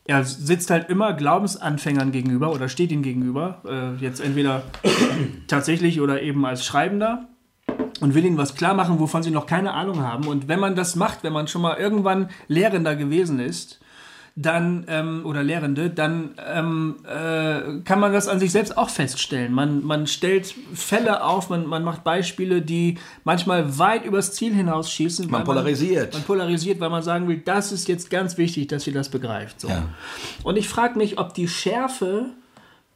[0.06, 4.64] Er sitzt halt immer Glaubensanfängern gegenüber oder steht ihnen gegenüber, äh, jetzt entweder
[5.48, 7.28] tatsächlich oder eben als Schreibender
[8.02, 10.28] und will ihnen was klar machen, wovon sie noch keine Ahnung haben.
[10.28, 13.80] Und wenn man das macht, wenn man schon mal irgendwann Lehrender gewesen ist,
[14.36, 19.52] dann ähm, oder Lehrende, dann ähm, äh, kann man das an sich selbst auch feststellen.
[19.54, 25.30] Man, man stellt Fälle auf, man, man macht Beispiele, die manchmal weit übers Ziel hinausschießen.
[25.30, 26.14] Man polarisiert.
[26.14, 29.10] Man, man polarisiert, weil man sagen will, das ist jetzt ganz wichtig, dass ihr das
[29.10, 29.60] begreift.
[29.60, 29.68] So.
[29.68, 29.84] Ja.
[30.44, 32.28] Und ich frage mich, ob die Schärfe,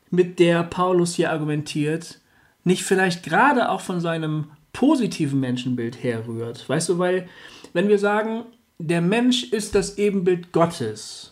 [0.09, 2.19] mit der Paulus hier argumentiert,
[2.63, 4.45] nicht vielleicht gerade auch von seinem
[4.75, 6.67] positiven Menschenbild herrührt.
[6.67, 7.29] Weißt du, weil
[7.71, 8.43] wenn wir sagen,
[8.77, 11.31] der Mensch ist das Ebenbild Gottes,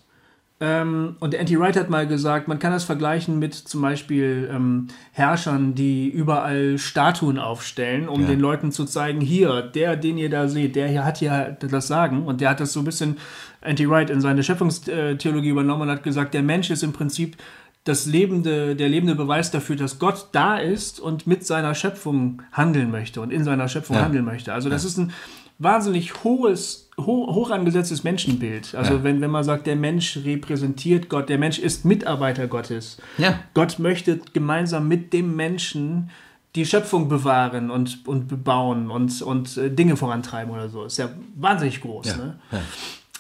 [0.62, 4.88] ähm, und der Anti-Wright hat mal gesagt, man kann das vergleichen mit zum Beispiel ähm,
[5.12, 8.28] Herrschern, die überall Statuen aufstellen, um Ja.
[8.28, 11.88] den Leuten zu zeigen, hier, der, den ihr da seht, der hier hat hier das
[11.88, 12.24] Sagen.
[12.24, 13.18] Und der hat das so ein bisschen,
[13.60, 17.36] Anti-Wright, in seine Schöpfungstheologie übernommen und hat gesagt, der Mensch ist im Prinzip
[17.86, 22.92] das lebende, der lebende Beweis dafür, dass Gott da ist und mit seiner Schöpfung handeln
[22.92, 24.04] möchte und in seiner Schöpfung Ja.
[24.04, 24.54] handeln möchte.
[24.54, 25.12] Also das ist ein
[25.60, 28.74] wahnsinnig hohes, ho hoch angesetztes Menschenbild.
[28.76, 29.04] Also Ja.
[29.04, 32.98] wenn, wenn man sagt, der Mensch repräsentiert Gott, der Mensch ist Mitarbeiter Gottes.
[33.18, 33.40] Ja.
[33.54, 36.10] Gott möchte gemeinsam mit dem Menschen
[36.56, 40.86] die Schöpfung bewahren und, und bebauen und, und äh, Dinge vorantreiben oder so.
[40.86, 42.06] Ist ja wahnsinnig groß.
[42.08, 42.18] Ja.
[42.18, 42.40] Ne?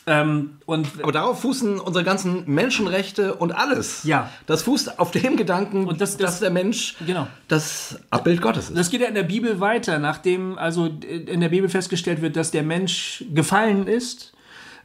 [0.06, 4.04] Ähm, und Aber darauf fußen unsere ganzen Menschenrechte und alles.
[4.04, 4.30] Ja.
[4.48, 7.28] Das fußt auf dem Gedanken, Und das- das- dass der Mensch genau.
[7.48, 8.78] das Abbild Gottes ist.
[8.78, 12.52] Das geht ja in der Bibel weiter, nachdem also in der Bibel festgestellt wird, dass
[12.52, 14.33] der Mensch gefallen ist.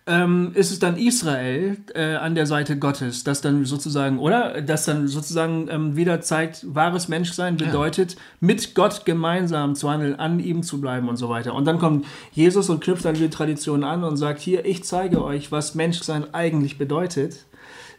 [0.09, 4.63] Ähm, ist es dann Israel äh, an der Seite Gottes, das dann sozusagen, oder?
[4.63, 10.41] Das dann sozusagen ähm, wieder zeigt, wahres Menschsein bedeutet, mit Gott gemeinsam zu handeln, an
[10.41, 11.53] ihm zu bleiben und so weiter.
[11.55, 15.23] Und dann kommt Jesus und knüpft dann die Tradition an und sagt, hier, ich zeige
[15.23, 17.45] euch, was Menschsein eigentlich bedeutet.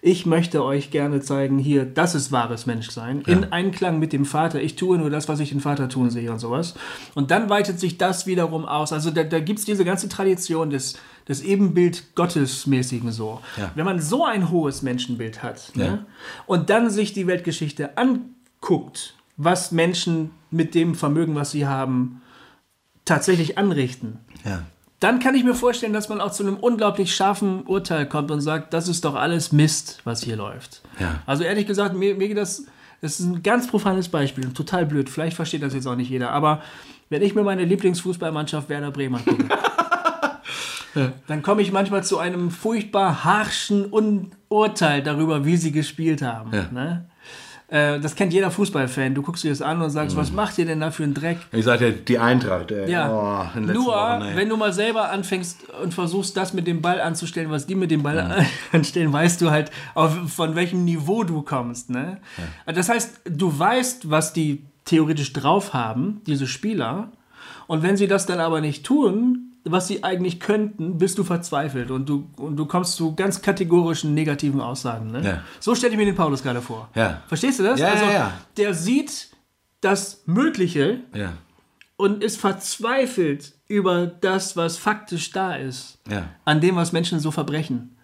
[0.02, 4.62] Ich möchte euch gerne zeigen, hier, das ist wahres Menschsein, in Einklang mit dem Vater.
[4.62, 6.74] Ich tue nur das, was ich den Vater tun sehe und sowas.
[7.16, 8.94] Und dann weitet sich das wiederum aus.
[8.94, 10.98] Also da, da gibt es diese ganze Tradition des,
[11.30, 13.40] des Ebenbild Gottesmäßigen so.
[13.56, 13.72] Ja.
[13.76, 15.86] Wenn man so ein hohes Menschenbild hat Ja.
[15.86, 16.06] ne,
[16.48, 22.22] und dann sich die Weltgeschichte anguckt, was Menschen mit dem Vermögen, was sie haben,
[23.06, 24.64] tatsächlich anrichten, Ja.
[25.00, 28.42] dann kann ich mir vorstellen, dass man auch zu einem unglaublich scharfen Urteil kommt und
[28.42, 30.82] sagt, das ist doch alles Mist, was hier läuft.
[31.26, 32.66] Also ehrlich gesagt, mir, mir geht das,
[33.02, 35.10] das ist ein ganz profanes Beispiel und total blöd.
[35.10, 36.62] Vielleicht versteht das jetzt auch nicht jeder, aber
[37.10, 39.22] wenn ich mir meine Lieblingsfußballmannschaft Werder Bremen
[41.28, 43.92] dann komme ich manchmal zu einem furchtbar harschen
[44.50, 46.52] Urteil darüber, wie sie gespielt haben.
[46.54, 46.66] Ja.
[46.72, 47.06] Ne?
[47.68, 49.14] Äh, Das kennt jeder Fußballfan.
[49.14, 51.38] Du guckst dir das an und sagst, was macht ihr denn da für einen Dreck?
[51.52, 52.72] Ich sagte, die Eintracht.
[52.72, 52.90] Ey.
[52.92, 53.12] Ja.
[53.56, 54.36] Oh, Nur, Wochen, ey.
[54.36, 57.92] wenn du mal selber anfängst und versuchst, das mit dem Ball anzustellen, was die mit
[57.92, 61.92] dem Ball anstellen, weißt du halt, auf, von welchem Niveau du kommst.
[61.92, 62.18] Ne?
[62.66, 67.12] Das heißt, du weißt, was die theoretisch drauf haben, diese Spieler.
[67.68, 71.92] Und wenn sie das dann aber nicht tun, was sie eigentlich könnten, bist du verzweifelt
[71.92, 75.12] und du, und du kommst zu ganz kategorischen negativen Aussagen.
[75.12, 75.22] Ne?
[75.24, 75.44] Ja.
[75.60, 76.90] So stelle ich mir den Paulus gerade vor.
[76.96, 77.22] Ja.
[77.28, 77.80] Verstehst du das?
[77.80, 78.34] Ja, also, ja.
[78.58, 79.30] Der sieht
[79.82, 81.02] das Mögliche
[81.98, 86.00] und ist verzweifelt über das, was faktisch da ist,
[86.46, 87.98] an dem, was Menschen so verbrechen.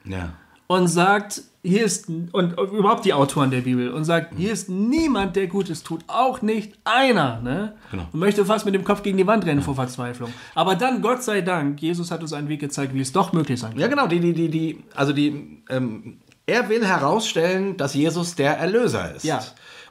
[0.68, 5.36] Und sagt, hier ist, und überhaupt die Autoren der Bibel, und sagt, hier ist niemand,
[5.36, 7.74] der Gutes tut, auch nicht einer, ne?
[7.92, 8.08] Genau.
[8.12, 10.32] Und möchte fast mit dem Kopf gegen die Wand rennen vor Verzweiflung.
[10.54, 13.60] Aber dann, Gott sei Dank, Jesus hat uns einen Weg gezeigt, wie es doch möglich
[13.60, 13.80] sein kann.
[13.80, 18.58] Ja, genau, die, die, die, die, also die, ähm, er will herausstellen, dass Jesus der
[18.58, 19.26] Erlöser ist.
[19.26, 19.42] Ja.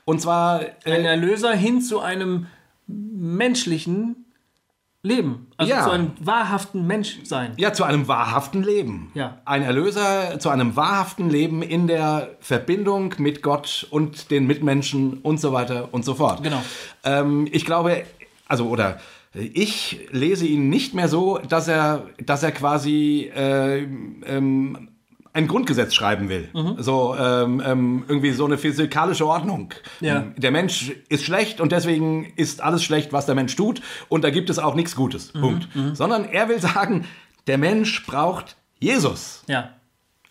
[0.04, 2.46] Und zwar, Ein äh, Erlöser hin zu einem
[2.86, 4.23] menschlichen
[5.04, 5.46] Leben.
[5.58, 5.84] Also Ja.
[5.84, 7.52] zu einem wahrhaften Menschsein.
[7.58, 9.10] ja, zu einem wahrhaften Leben.
[9.14, 9.38] Ja.
[9.44, 15.38] Ein Erlöser zu einem wahrhaften Leben in der Verbindung mit Gott und den Mitmenschen und
[15.38, 16.42] so weiter und so fort.
[16.42, 16.62] Genau.
[17.04, 18.04] Ähm, ich glaube,
[18.48, 18.98] also, oder
[19.34, 23.82] ich lese ihn nicht mehr so, dass er, dass er quasi äh,
[24.26, 24.88] ähm,
[25.34, 26.48] ein Grundgesetz schreiben will.
[26.54, 26.76] Mhm.
[26.78, 29.74] So ähm, ähm, irgendwie so eine physikalische Ordnung.
[30.00, 30.26] Ja.
[30.36, 33.82] Der Mensch ist schlecht und deswegen ist alles schlecht, was der Mensch tut.
[34.08, 35.34] Und da gibt es auch nichts Gutes.
[35.34, 35.40] Mhm.
[35.40, 35.68] Punkt.
[35.92, 37.06] Sondern er will sagen,
[37.46, 39.42] der Mensch braucht Jesus.
[39.48, 39.70] Ja.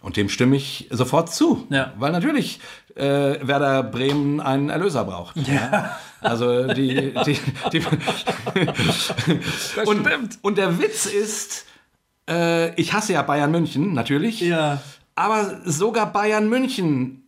[0.02, 1.68] Und dem stimme ich sofort zu.
[1.70, 1.94] Ja.
[1.98, 2.60] Weil natürlich
[2.96, 5.36] äh, Werder Bremen einen Erlöser braucht.
[5.48, 5.98] Ja.
[6.22, 7.14] Also die.
[7.26, 7.40] die,
[7.72, 7.80] die
[9.86, 10.40] und, stimmt.
[10.42, 11.66] und der Witz ist,
[12.30, 14.42] äh, ich hasse ja Bayern München, natürlich.
[14.42, 14.82] Ja.
[15.16, 17.24] Aber sogar Bayern München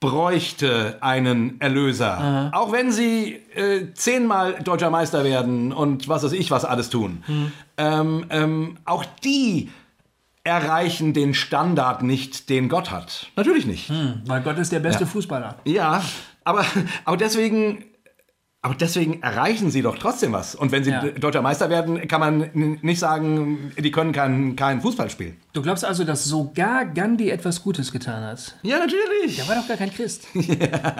[0.00, 2.50] bräuchte einen Erlöser.
[2.52, 7.24] Auch wenn sie äh, zehnmal deutscher Meister werden und was weiß ich was alles tun.
[7.76, 9.70] Ähm, ähm, auch die
[10.44, 13.26] erreichen den Standard nicht, den Gott hat.
[13.36, 13.90] Natürlich nicht.
[14.26, 15.56] Weil Gott ist der beste Fußballer.
[15.64, 16.02] Ja,
[16.44, 16.64] aber,
[17.04, 17.84] aber deswegen.
[18.60, 20.54] Aber deswegen erreichen sie doch trotzdem was.
[20.56, 21.02] Und wenn sie Ja.
[21.02, 22.50] deutscher Meister werden, kann man
[22.82, 25.36] nicht sagen, die können keinen keinen Fußball spielen.
[25.58, 28.54] Du glaubst also, dass sogar Gandhi etwas Gutes getan hat?
[28.62, 29.34] Ja, natürlich.
[29.38, 30.28] Der war doch gar kein Christ.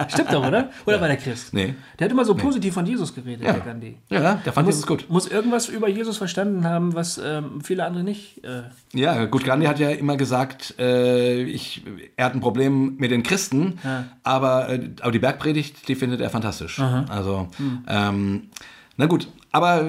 [0.09, 0.69] Stimmt doch, oder?
[0.85, 1.53] Oder war der Christ?
[1.53, 1.75] Nee.
[1.97, 3.95] Der hat immer so positiv von Jesus geredet, der Gandhi.
[4.09, 5.05] Ja, der fand Jesus gut.
[5.07, 8.43] Muss irgendwas über Jesus verstanden haben, was ähm, viele andere nicht.
[8.43, 11.85] Äh, Ja, gut, Gandhi hat ja immer gesagt, äh, ich,
[12.17, 13.79] er hat ein Problem mit den Christen,
[14.23, 16.79] aber, äh, aber die Bergpredigt, die findet er fantastisch.
[16.81, 17.47] Also,
[17.87, 18.49] ähm,
[18.97, 19.85] na gut, aber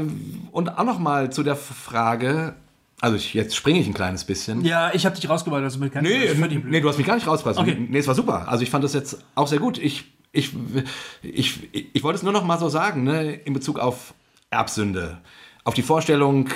[0.53, 2.55] und auch noch mal zu der Frage,
[3.01, 4.65] also ich, jetzt springe ich ein kleines bisschen.
[4.65, 6.31] ja, ich habe dich rausgebracht, also mit Nee,
[6.65, 7.63] nee, du hast mich gar nicht rausgelassen.
[7.63, 7.87] Okay.
[7.89, 8.49] Nee, es war super.
[8.49, 9.79] Also ich fand das jetzt auch sehr gut.
[9.79, 10.51] Ich, ich,
[11.23, 14.15] ich, ich wollte es nur noch mal so sagen, ne, in Bezug auf
[14.51, 15.19] Erbsünde.
[15.63, 16.49] Auf die Vorstellung,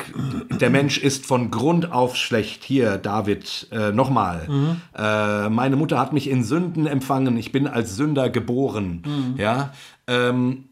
[0.61, 2.65] der Mensch ist von Grund auf schlecht.
[2.65, 4.49] Hier, David, äh, nochmal.
[4.97, 7.37] Äh, meine Mutter hat mich in Sünden empfangen.
[7.37, 9.35] Ich bin als Sünder geboren.
[9.37, 9.73] Ja.
[10.07, 10.65] Ähm,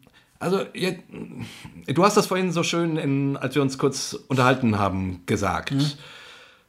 [0.43, 0.99] also, ihr,
[1.87, 5.73] du hast das vorhin so schön, in, als wir uns kurz unterhalten haben, gesagt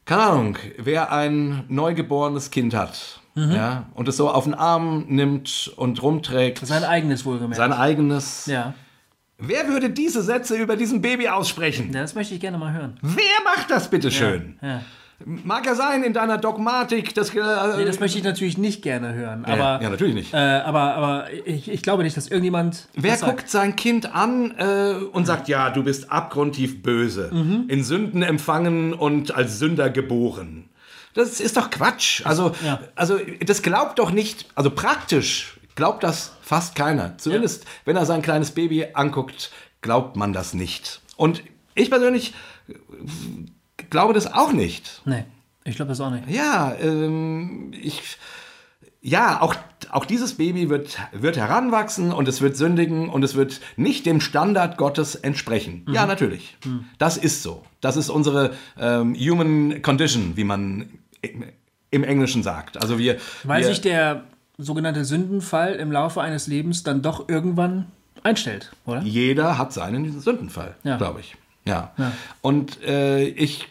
[0.07, 5.73] keine Ahnung, wer ein neugeborenes Kind hat ja, und es so auf den Arm nimmt
[5.77, 7.57] und rumträgt, Sein eigenes wohlgemerkt.
[7.57, 8.47] sein eigenes.
[8.47, 8.75] ja.
[9.37, 11.93] Wer würde diese Sätze über diesem Baby aussprechen?
[11.93, 12.97] ja, das möchte ich gerne mal hören.
[13.03, 14.57] Wer macht das bitte schön?
[14.63, 14.83] Ja.
[15.27, 17.31] Mag ja sein in deiner Dogmatik, das.
[17.35, 17.41] Äh,
[17.79, 19.45] Nee, das möchte ich natürlich nicht gerne hören.
[19.47, 20.35] Aber, ja, natürlich nicht.
[20.35, 22.89] Äh, aber aber ich, ich glaube nicht, dass irgendjemand.
[22.95, 27.65] Wer guckt sein Kind an äh, und sagt, ja, du bist abgrundtief böse, Mhm.
[27.69, 30.69] in Sünden empfangen und als Sünder geboren?
[31.15, 32.23] Das ist doch Quatsch.
[32.27, 32.81] Also, Ja.
[32.95, 37.17] also das glaubt doch nicht, also praktisch glaubt das fast keiner.
[37.19, 39.51] Zumindest, wenn er sein kleines Baby anguckt,
[39.81, 41.01] glaubt man das nicht.
[41.17, 41.43] Und
[41.75, 42.35] ich persönlich
[43.95, 45.01] glaube das auch nicht.
[45.05, 45.25] Nee,
[45.65, 46.29] ich glaube das auch nicht.
[46.29, 48.19] Ja, ähm, ich.
[49.07, 49.55] Ja, auch,
[49.91, 54.23] auch dieses Baby wird, wird heranwachsen und es wird sündigen und es wird nicht dem
[54.23, 55.85] Standard Gottes entsprechen.
[55.87, 55.93] Mhm.
[55.95, 56.57] Ja, natürlich.
[56.99, 57.63] Das ist so.
[57.83, 60.89] Das ist unsere ähm, Human Condition, wie man
[61.91, 62.81] im- Englischen sagt.
[62.83, 63.19] Also wir.
[63.43, 64.25] Weil wir, sich der
[64.57, 67.87] sogenannte Sündenfall im Laufe eines Lebens dann doch irgendwann
[68.23, 69.03] einstellt, oder?
[69.03, 70.97] Jeder hat seinen Sündenfall, Ja.
[70.97, 71.37] glaube ich.
[71.67, 71.93] Ja.
[72.41, 73.69] Und äh, ich,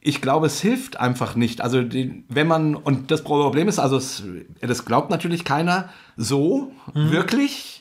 [0.00, 1.60] ich glaube, es hilft einfach nicht.
[1.60, 1.84] Also,
[2.28, 4.22] wenn man, und das Problem ist, also, es,
[4.60, 7.80] das glaubt natürlich keiner so wirklich.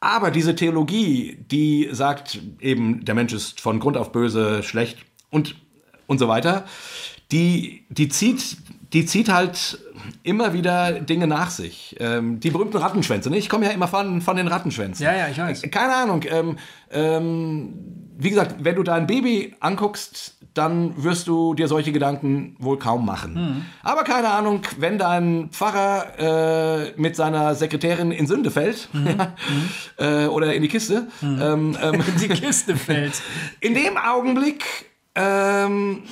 [0.00, 4.98] Aber diese Theologie, die sagt eben, der Mensch ist von Grund auf böse, schlecht
[5.30, 5.54] und,
[6.08, 6.64] und so weiter,
[7.30, 8.61] die, die, zieht,
[8.92, 9.78] die zieht halt
[10.22, 11.96] immer wieder Dinge nach sich.
[12.00, 13.30] Ähm, die berühmten Rattenschwänze.
[13.30, 13.38] Ne?
[13.38, 15.04] Ich komme ja immer von, von den Rattenschwänzen.
[15.04, 15.62] Ja, ja, ich weiß.
[15.70, 16.22] Keine Ahnung.
[16.28, 16.58] Ähm,
[16.90, 17.74] ähm,
[18.18, 23.06] wie gesagt, wenn du dein Baby anguckst, dann wirst du dir solche Gedanken wohl kaum
[23.06, 23.34] machen.
[23.34, 23.64] Mhm.
[23.82, 29.34] Aber keine Ahnung, wenn dein Pfarrer äh, mit seiner Sekretärin in Sünde fällt ja,
[30.24, 33.14] äh, oder in die Kiste, ähm, ähm, Die Kiste fällt.
[33.60, 34.64] in dem Augenblick
[35.14, 36.02] ähm,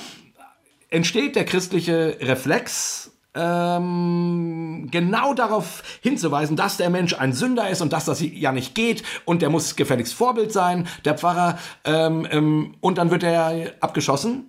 [0.91, 7.93] entsteht der christliche Reflex, ähm, genau darauf hinzuweisen, dass der Mensch ein Sünder ist und
[7.93, 12.75] dass das ja nicht geht und der muss gefälligst Vorbild sein, der Pfarrer, ähm, ähm,
[12.81, 14.47] und dann wird er abgeschossen.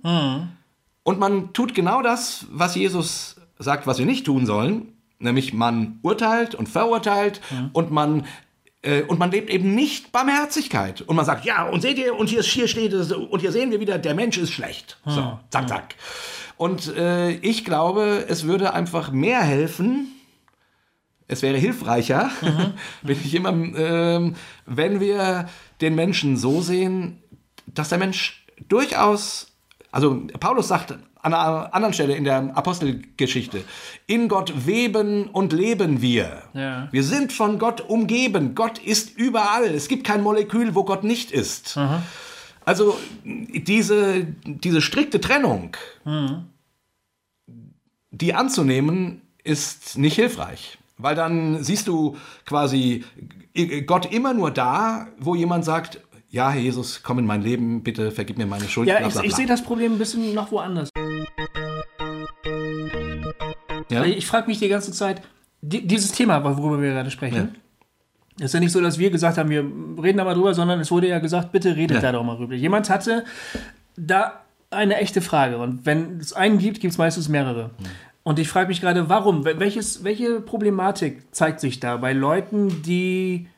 [1.04, 6.00] Und man tut genau das, was Jesus sagt, was wir nicht tun sollen, nämlich man
[6.02, 7.40] urteilt und verurteilt
[7.72, 8.26] und man
[9.06, 11.02] und man lebt eben nicht Barmherzigkeit.
[11.02, 13.70] Und man sagt, ja, und seht ihr, und hier, hier steht es, und hier sehen
[13.70, 14.98] wir wieder, der Mensch ist schlecht.
[15.06, 15.94] So, zack, zack.
[16.56, 20.08] Und äh, ich glaube, es würde einfach mehr helfen,
[21.28, 22.30] es wäre hilfreicher,
[23.02, 24.34] wenn ich immer, ähm,
[24.66, 25.48] wenn wir
[25.80, 27.22] den Menschen so sehen,
[27.66, 29.51] dass der Mensch durchaus,
[29.92, 33.62] also Paulus sagt an einer anderen Stelle in der Apostelgeschichte,
[34.06, 36.42] in Gott weben und leben wir.
[36.54, 36.88] Ja.
[36.90, 38.56] Wir sind von Gott umgeben.
[38.56, 39.66] Gott ist überall.
[39.66, 41.78] Es gibt kein Molekül, wo Gott nicht ist.
[42.64, 45.76] Also diese, diese strikte Trennung,
[48.10, 50.78] die anzunehmen, ist nicht hilfreich.
[50.98, 52.16] Weil dann siehst du
[52.46, 53.04] quasi
[53.86, 56.00] Gott immer nur da, wo jemand sagt,
[56.32, 58.88] ja, Herr Jesus, komm in mein Leben, bitte vergib mir meine Schuld.
[58.88, 59.36] Ja, bla, ich, bla, ich bla.
[59.36, 60.88] sehe das Problem ein bisschen noch woanders.
[63.90, 64.04] Ja?
[64.04, 65.20] Ich frage mich die ganze Zeit,
[65.60, 67.56] die, dieses Thema, worüber wir gerade sprechen,
[68.40, 69.60] ist ja nicht so, dass wir gesagt haben, wir
[70.02, 72.00] reden da mal drüber, sondern es wurde ja gesagt, bitte redet Ja.
[72.00, 72.54] da doch mal drüber.
[72.54, 73.24] Jemand hatte
[73.96, 77.70] da eine echte Frage und wenn es einen gibt, gibt es meistens mehrere.
[78.22, 79.44] Und ich frage mich gerade, warum?
[79.44, 83.48] Wel- Welches, welche Problematik zeigt sich da bei Leuten, die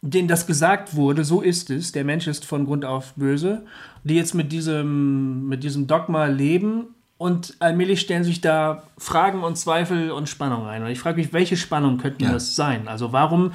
[0.00, 3.62] denen das gesagt wurde, so ist es, der Mensch ist von Grund auf böse,
[4.04, 9.58] die jetzt mit diesem, mit diesem Dogma leben und allmählich stellen sich da Fragen und
[9.58, 10.82] Zweifel und Spannung ein.
[10.84, 12.32] Und ich frage mich, welche Spannung könnten Ja.
[12.32, 12.86] das sein?
[12.86, 13.52] Also warum,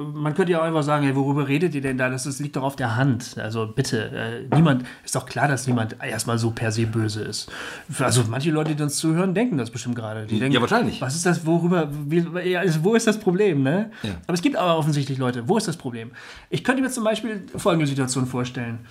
[0.00, 2.08] man könnte ja auch einfach sagen, hey, worüber redet ihr denn da?
[2.08, 3.36] Das, ist, liegt doch auf der Hand.
[3.36, 7.50] Also bitte, äh, niemand, ist doch klar, dass niemand erstmal so per se böse ist.
[7.98, 10.26] Also manche Leute, die uns zuhören, denken das bestimmt gerade.
[10.26, 11.00] Die denken, Ja, wahrscheinlich.
[11.00, 13.90] Was ist das, worüber, wie, also wo ist das Problem, ne?
[14.04, 14.12] Ja.
[14.28, 16.12] Aber es gibt aber offensichtlich Leute, wo ist das Problem?
[16.48, 18.86] Ich könnte mir zum Beispiel folgende Situation vorstellen.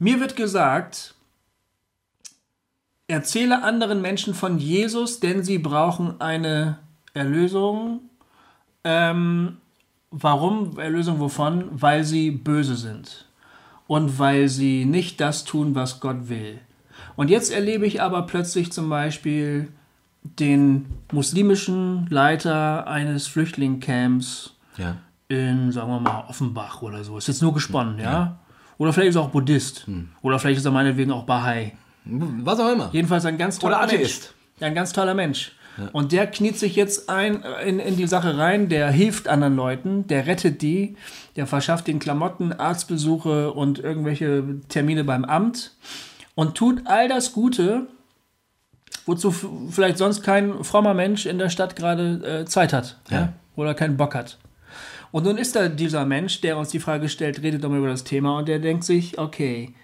[0.00, 1.14] Mir wird gesagt,
[3.06, 6.78] erzähle anderen Menschen von Jesus, denn sie brauchen eine
[7.14, 8.00] Erlösung.
[8.82, 9.58] Ähm,
[10.12, 11.64] warum Erlösung wovon?
[11.72, 13.26] Weil sie böse sind
[13.86, 16.58] und weil sie nicht das tun, was Gott will.
[17.16, 19.68] Und jetzt erlebe ich aber plötzlich zum Beispiel
[20.38, 24.96] den muslimischen Leiter eines Flüchtlingscamps Ja.
[25.28, 27.18] in, sagen wir mal, Offenbach oder so.
[27.18, 28.38] Ist jetzt nur gesponnen, ja?
[28.78, 29.86] Oder vielleicht ist er auch Buddhist.
[30.22, 31.72] Oder vielleicht ist er meinetwegen auch Bahai.
[32.04, 32.88] Was auch immer.
[32.92, 33.94] Jedenfalls ein ganz toller Oder Mensch.
[34.00, 34.34] Atheist.
[34.60, 35.52] Ein ganz toller Mensch.
[35.92, 39.56] Und der kniet sich jetzt ein äh, in, in die Sache rein, der hilft anderen
[39.56, 40.96] Leuten, der rettet die,
[41.36, 45.72] der verschafft den Klamotten, Arztbesuche und irgendwelche Termine beim Amt
[46.34, 47.86] und tut all das Gute,
[49.06, 49.32] wozu
[49.70, 53.16] vielleicht sonst kein frommer Mensch in der Stadt gerade äh, Zeit hat ja.
[53.16, 53.32] Ja.
[53.56, 54.38] oder keinen Bock hat.
[55.10, 57.88] Und nun ist da dieser Mensch, der uns die Frage stellt, redet doch mal über
[57.88, 59.74] das Thema und der denkt sich, okay,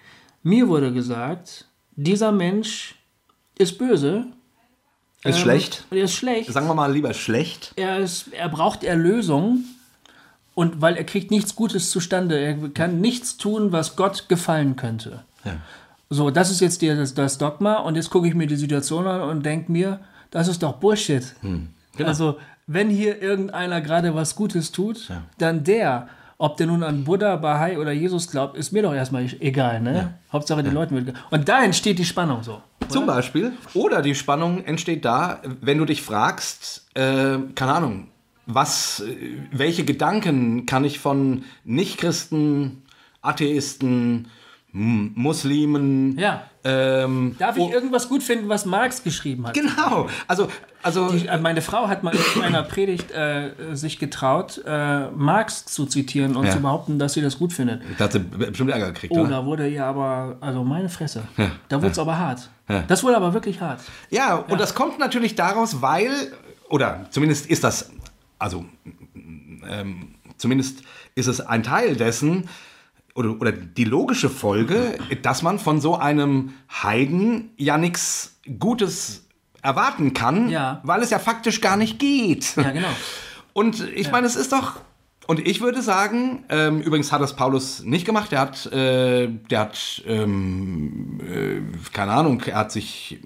[0.41, 2.95] mir wurde gesagt, dieser Mensch
[3.57, 4.27] ist böse.
[5.23, 5.85] Ist ähm, schlecht.
[5.91, 6.51] Er ist schlecht.
[6.51, 7.73] Sagen wir mal lieber schlecht.
[7.75, 9.65] Er, ist, er braucht Erlösung.
[10.55, 12.37] Und weil er kriegt nichts Gutes zustande.
[12.37, 15.23] Er kann nichts tun, was Gott gefallen könnte.
[15.45, 15.57] Ja.
[16.09, 17.75] So, das ist jetzt die, das, das Dogma.
[17.77, 19.99] Und jetzt gucke ich mir die Situation an und denke mir,
[20.31, 21.35] das ist doch Bullshit.
[21.41, 22.09] genau.
[22.09, 26.09] Also, wenn hier irgendeiner gerade was Gutes tut, dann der.
[26.41, 30.13] Ob der nun an Buddha, Bahai oder Jesus glaubt, ist mir doch erstmal egal, ne?
[30.31, 31.13] Hauptsache den Leuten wird.
[31.31, 32.61] Und da entsteht die Spannung so.
[32.87, 33.51] Zum Beispiel.
[33.73, 38.07] Oder die Spannung entsteht da, wenn du dich fragst, äh, keine Ahnung,
[38.45, 42.83] was, äh, welche Gedanken kann ich von Nichtchristen,
[43.21, 44.29] Atheisten,
[44.71, 46.43] Muslimen, Ja.
[46.63, 49.53] ähm, Darf ich oh, irgendwas gut finden, was Marx geschrieben hat?
[49.55, 50.47] genau, also,
[50.83, 55.65] also Die, äh, meine Frau hat mal in einer Predigt äh, sich getraut, äh, Marx
[55.65, 56.51] zu zitieren und Ja.
[56.51, 57.81] zu behaupten, dass sie das gut findet.
[57.97, 59.29] da hat sie bestimmt Ärger gekriegt, Oh, oder?
[59.29, 61.23] da wurde ihr aber, also meine Fresse,
[61.67, 62.49] da wurde es aber hart.
[62.67, 62.83] Ja.
[62.87, 63.81] Das wurde aber wirklich hart.
[64.09, 66.11] Ja, und das kommt natürlich daraus, weil,
[66.69, 67.91] oder zumindest ist das,
[68.37, 68.65] also
[69.69, 70.83] ähm, zumindest
[71.15, 72.47] ist es ein Teil dessen,
[73.15, 79.25] oder, oder die logische Folge, dass man von so einem Heiden ja nichts Gutes
[79.61, 80.81] erwarten kann, Ja.
[80.83, 82.55] weil es ja faktisch gar nicht geht.
[82.55, 82.87] Ja, genau.
[83.53, 84.73] Und ich meine, es ist doch.
[85.27, 88.31] Und ich würde sagen, ähm, übrigens hat das Paulus nicht gemacht.
[88.31, 91.61] Der hat, äh, der hat, ähm, äh,
[91.93, 93.19] keine Ahnung, er hat sich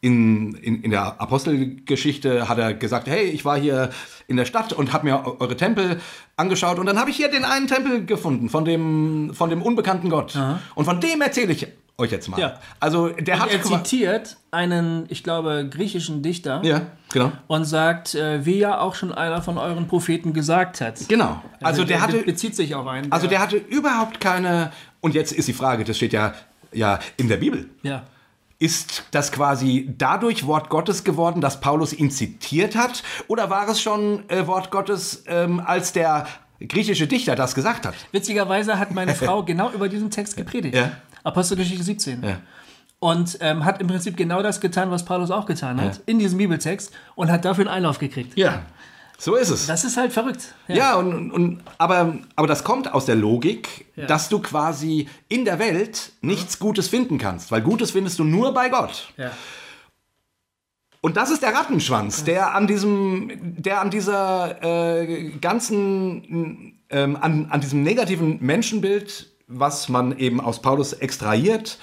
[0.00, 3.90] in, in, in der Apostelgeschichte hat er gesagt, hey, ich war hier
[4.26, 6.00] in der Stadt und habe mir eu- eure Tempel
[6.36, 10.10] angeschaut und dann habe ich hier den einen Tempel gefunden von dem, von dem unbekannten
[10.10, 10.36] Gott.
[10.74, 11.68] Und von dem erzähle ich
[11.98, 12.38] euch jetzt mal.
[12.38, 12.58] Ja.
[12.80, 16.82] Also der hat Er zitiert einen, ich glaube, griechischen Dichter ja,
[17.12, 17.32] genau.
[17.46, 21.08] und sagt, äh, wie ja auch schon einer von euren Propheten gesagt hat.
[21.08, 21.42] Genau.
[21.60, 23.10] Also der hatte bezieht sich auf einen.
[23.12, 24.72] Also der hatte überhaupt keine.
[25.00, 26.34] Und jetzt ist die Frage, das steht ja,
[26.72, 27.70] ja in der Bibel.
[27.82, 28.04] ja.
[28.58, 33.02] ist das quasi dadurch Wort Gottes geworden, dass Paulus ihn zitiert hat?
[33.26, 36.28] Oder war es schon äh, Wort Gottes, ähm, als der
[36.60, 37.94] griechische Dichter das gesagt hat?
[38.12, 40.76] Witzigerweise hat meine Frau genau über diesen Text gepredigt.
[40.76, 40.92] Ja.
[41.24, 42.22] Apostelgeschichte 17.
[42.22, 42.40] Ja.
[42.98, 46.38] Und ähm, hat im Prinzip genau das getan, was Paulus auch getan hat, in diesem
[46.38, 48.36] Bibeltext und hat dafür einen Einlauf gekriegt.
[48.38, 48.62] Ja,
[49.18, 49.66] so ist es.
[49.66, 50.54] Das ist halt verrückt.
[50.68, 54.06] Ja, und, und, aber, aber das kommt aus der Logik, Ja.
[54.06, 58.54] dass du quasi in der Welt nichts Gutes finden kannst, weil Gutes findest du nur
[58.54, 59.12] bei Gott.
[59.16, 59.32] Ja.
[61.00, 67.46] Und das ist der Rattenschwanz, der an diesem, der an dieser äh, ganzen, ähm, an,
[67.50, 71.78] an diesem negativen Menschenbild, was man eben aus Paulus extrahiert,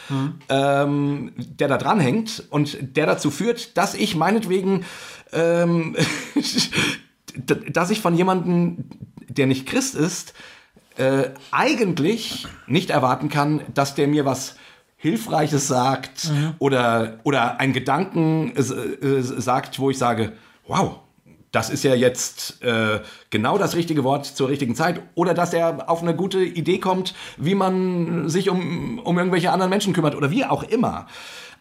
[0.50, 4.86] ähm, der da dranhängt und der dazu führt, dass ich meinetwegen,
[5.32, 5.96] ähm,
[7.72, 8.86] dass ich von jemandem,
[9.28, 10.34] der nicht Christ ist,
[10.98, 14.56] äh, eigentlich nicht erwarten kann, dass der mir was
[14.98, 16.30] Hilfreiches sagt
[16.60, 20.34] oder, oder einen Gedanken äh, äh, sagt, wo ich sage,
[20.68, 21.00] wow,
[21.52, 25.02] das ist ja jetzt äh, genau das richtige Wort zur richtigen Zeit.
[25.16, 29.70] Oder dass er auf eine gute Idee kommt, wie man sich um, um irgendwelche anderen
[29.70, 31.08] Menschen kümmert oder wie auch immer.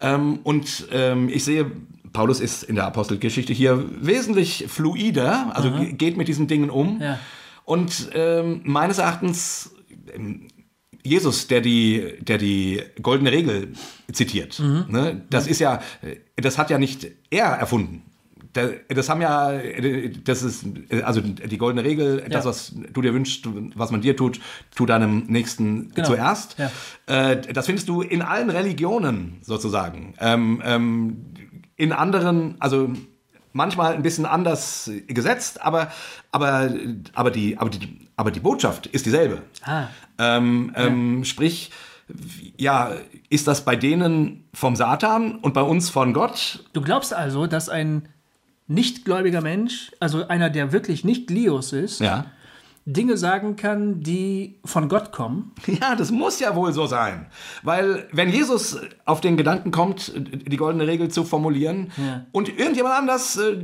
[0.00, 1.70] Ähm, und ähm, ich sehe,
[2.12, 7.00] Paulus ist in der Apostelgeschichte hier wesentlich fluider, also ge- geht mit diesen Dingen um.
[7.00, 7.18] Ja.
[7.64, 9.72] Und ähm, meines Erachtens
[10.14, 10.48] ähm,
[11.04, 13.72] Jesus, der die, der die goldene Regel
[14.12, 15.22] zitiert, ne?
[15.30, 18.02] das ist ja, äh, das hat ja nicht er erfunden.
[18.88, 19.52] Da- Das haben ja,
[20.24, 20.64] das ist,
[21.04, 22.50] also die goldene Regel, das, Ja.
[22.50, 24.40] was du dir wünschst, was man dir tut,
[24.74, 26.08] tu deinem Nächsten Genau.
[26.08, 26.56] zuerst.
[26.58, 26.70] Ja.
[27.06, 30.14] Äh, Das findest du in allen Religionen sozusagen.
[30.20, 31.24] Ähm, ähm,
[31.76, 32.90] in anderen, also
[33.52, 35.90] manchmal ein bisschen anders gesetzt, aber,
[36.32, 36.70] aber,
[37.14, 39.42] aber, die, aber, die, aber die Botschaft ist dieselbe.
[39.64, 39.86] Ah.
[40.18, 41.70] Ähm, ähm, sprich,
[42.56, 42.92] ja,
[43.28, 46.64] ist das bei denen vom Satan und bei uns von Gott?
[46.72, 48.08] Du glaubst also, dass ein
[48.68, 52.26] nichtgläubiger Mensch, also einer, der wirklich nicht Lios ist, Ja.
[52.90, 55.52] Dinge sagen kann, die von Gott kommen.
[55.66, 57.26] Ja, das muss ja wohl so sein.
[57.62, 62.24] Weil, wenn Jesus auf den Gedanken kommt, die goldene Regel zu formulieren, Ja.
[62.32, 63.56] und irgendjemand anders, äh,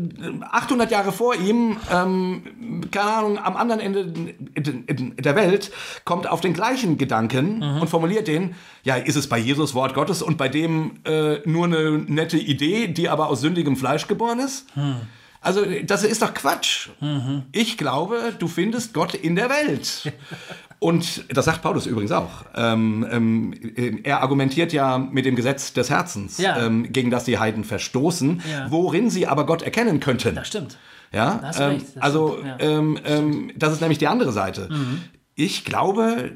[0.42, 2.42] 800 Jahre vor ihm, ähm,
[2.90, 4.12] keine Ahnung, am anderen Ende
[4.54, 5.70] der Welt,
[6.04, 10.20] kommt auf den gleichen Gedanken und formuliert den, ja, ist es bei Jesus Wort Gottes
[10.22, 14.66] und bei dem äh, nur eine nette Idee, die aber aus sündigem Fleisch geboren ist?
[15.44, 16.88] Also, das ist doch Quatsch.
[17.52, 20.12] Ich glaube, du findest Gott in der Welt.
[20.80, 22.44] Und das sagt Paulus übrigens auch.
[22.54, 26.58] Ähm, ähm, er argumentiert ja mit dem Gesetz des Herzens, Ja.
[26.66, 28.70] ähm, gegen das die Heiden verstoßen, Ja.
[28.70, 30.34] worin sie aber Gott erkennen könnten.
[30.34, 30.76] Das stimmt.
[31.12, 32.66] Ja, du ähm, recht, das also stimmt, ja.
[32.78, 34.68] ähm, ähm, das ist nämlich die andere Seite.
[35.36, 36.32] Ich glaube,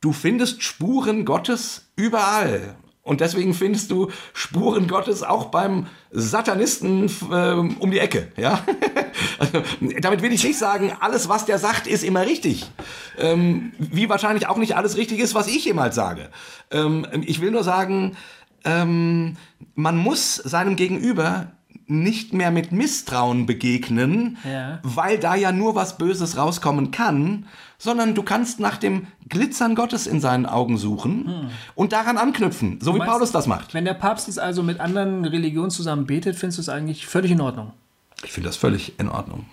[0.00, 2.74] du findest Spuren Gottes überall.
[3.06, 8.32] Und deswegen findest du Spuren Gottes auch beim Satanisten ähm, um die Ecke.
[8.36, 8.64] Ja?
[9.38, 9.62] also,
[10.00, 12.68] damit will ich nicht sagen, alles, was der sagt, ist immer richtig.
[13.16, 16.30] Ähm, wie wahrscheinlich auch nicht alles richtig ist, was ich jemals sage.
[16.72, 18.16] Ähm, ich will nur sagen,
[18.64, 19.36] ähm,
[19.76, 21.52] man muss seinem Gegenüber
[21.88, 24.80] nicht mehr mit Misstrauen begegnen, Ja.
[24.82, 27.46] weil da ja nur was Böses rauskommen kann,
[27.78, 32.94] sondern du kannst nach dem Glitzern Gottes in seinen Augen suchen und daran anknüpfen, so
[32.94, 33.74] wie meinst- Paulus das macht.
[33.74, 37.30] Wenn der Papst jetzt also mit anderen Religionen zusammen betet, findest du es eigentlich völlig
[37.30, 37.72] in Ordnung.
[38.24, 39.46] Ich finde das völlig in Ordnung.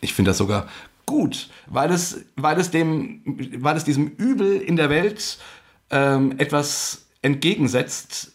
[0.00, 0.68] Ich finde das sogar
[1.06, 3.22] gut, weil es, weil es, dem,
[3.58, 5.38] weil es diesem Übel in der Welt
[5.90, 8.32] ähm, etwas entgegensetzt,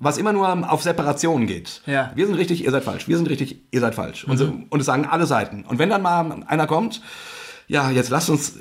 [0.00, 1.82] was immer nur auf Separation geht.
[1.86, 2.12] Ja.
[2.14, 3.08] Wir sind richtig, ihr seid falsch.
[3.08, 4.24] Wir sind richtig, ihr seid falsch.
[4.24, 5.64] Und, so, und es sagen alle Seiten.
[5.64, 7.00] Und wenn dann mal einer kommt,
[7.68, 8.54] ja, jetzt lasst uns,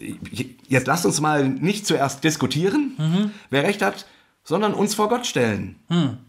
[0.68, 4.06] jetzt lasst uns mal nicht zuerst diskutieren, wer recht hat,
[4.44, 5.76] sondern uns vor Gott stellen.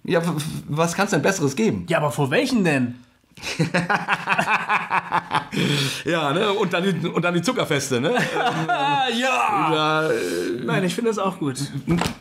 [0.04, 1.84] Ja, w- w- was kann es denn Besseres geben?
[1.88, 2.94] Ja, aber vor welchen denn?
[6.04, 6.52] Ja, ne?
[6.52, 8.12] Und dann die, und dann die Zuckerfeste, ne?
[9.18, 9.72] Ja!
[9.72, 11.58] ja, äh, Nein, ich finde das auch gut.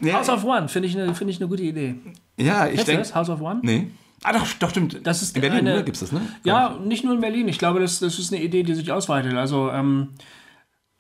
[0.02, 1.96] ja, House of One finde ich eine find ich eine gute Idee.
[2.38, 3.14] ja, ich denke.
[3.14, 3.60] House of One?
[3.64, 3.88] Nee.
[4.24, 5.06] Ah, doch, doch, stimmt.
[5.06, 5.84] Das ist in Berlin, eine, ne?
[5.84, 6.22] Gibt's das, ne?
[6.44, 7.48] Ja, nicht nur in Berlin.
[7.48, 9.36] Ich glaube, das, das ist eine Idee, die sich ausweitet.
[9.36, 10.10] Also ähm,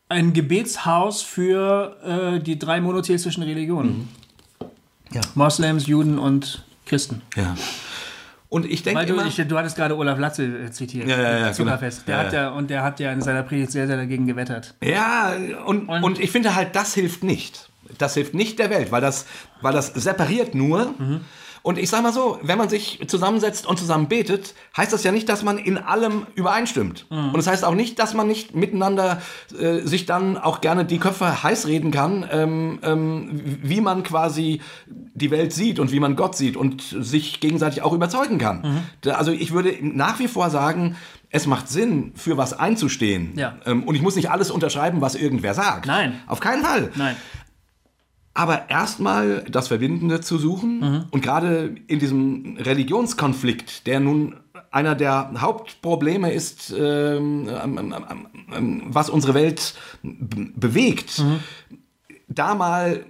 [0.09, 1.97] ein Gebetshaus für
[2.36, 4.09] äh, die drei monotheistischen Religionen.
[5.11, 5.22] Ja.
[5.34, 7.22] Moslems, Juden und Christen.
[7.36, 7.55] Ja.
[8.50, 9.26] Und ich denke immer.
[9.26, 11.08] ich, du hattest gerade Olaf Latze äh, zitiert.
[11.08, 12.06] Ja, ja, ja, mit Zuckerfest.
[12.06, 12.18] genau.
[12.18, 12.50] Der Ja, hat ja.
[12.50, 14.76] und der hat ja in seiner Predigt sehr, sehr dagegen gewettert.
[14.84, 15.34] Ja,
[15.66, 17.70] und, und, Und- ich finde halt, das hilft nicht.
[17.98, 19.26] Das hilft nicht der Welt, weil das,
[19.62, 20.93] weil das separiert nur.
[21.66, 25.11] Und ich sag mal so, wenn man sich zusammensetzt und zusammen betet, heißt das ja
[25.11, 27.07] nicht, dass man in allem übereinstimmt.
[27.09, 29.20] Und das heißt auch nicht, dass man nicht miteinander
[29.59, 33.30] äh, sich dann auch gerne die Köpfe heiß reden kann, ähm, ähm,
[33.63, 37.93] wie man quasi die Welt sieht und wie man Gott sieht und sich gegenseitig auch
[37.93, 38.84] überzeugen kann.
[39.01, 40.95] Da- Also ich würde nach wie vor sagen,
[41.32, 43.34] es macht Sinn, für was einzustehen.
[43.38, 43.55] Ja.
[43.66, 45.88] Ähm, Und ich muss nicht alles unterschreiben, was irgendwer sagt.
[45.88, 46.20] Nein.
[46.28, 46.91] Auf keinen Fall.
[46.95, 47.16] Nein.
[48.38, 54.36] Aber erstmal das Verbindende zu suchen und gerade in diesem Religionskonflikt, der nun
[54.72, 57.96] einer der Hauptprobleme ist, ähm, ähm,
[58.54, 59.74] ähm, was unsere Welt
[60.04, 61.24] bewegt,
[62.28, 63.06] da mal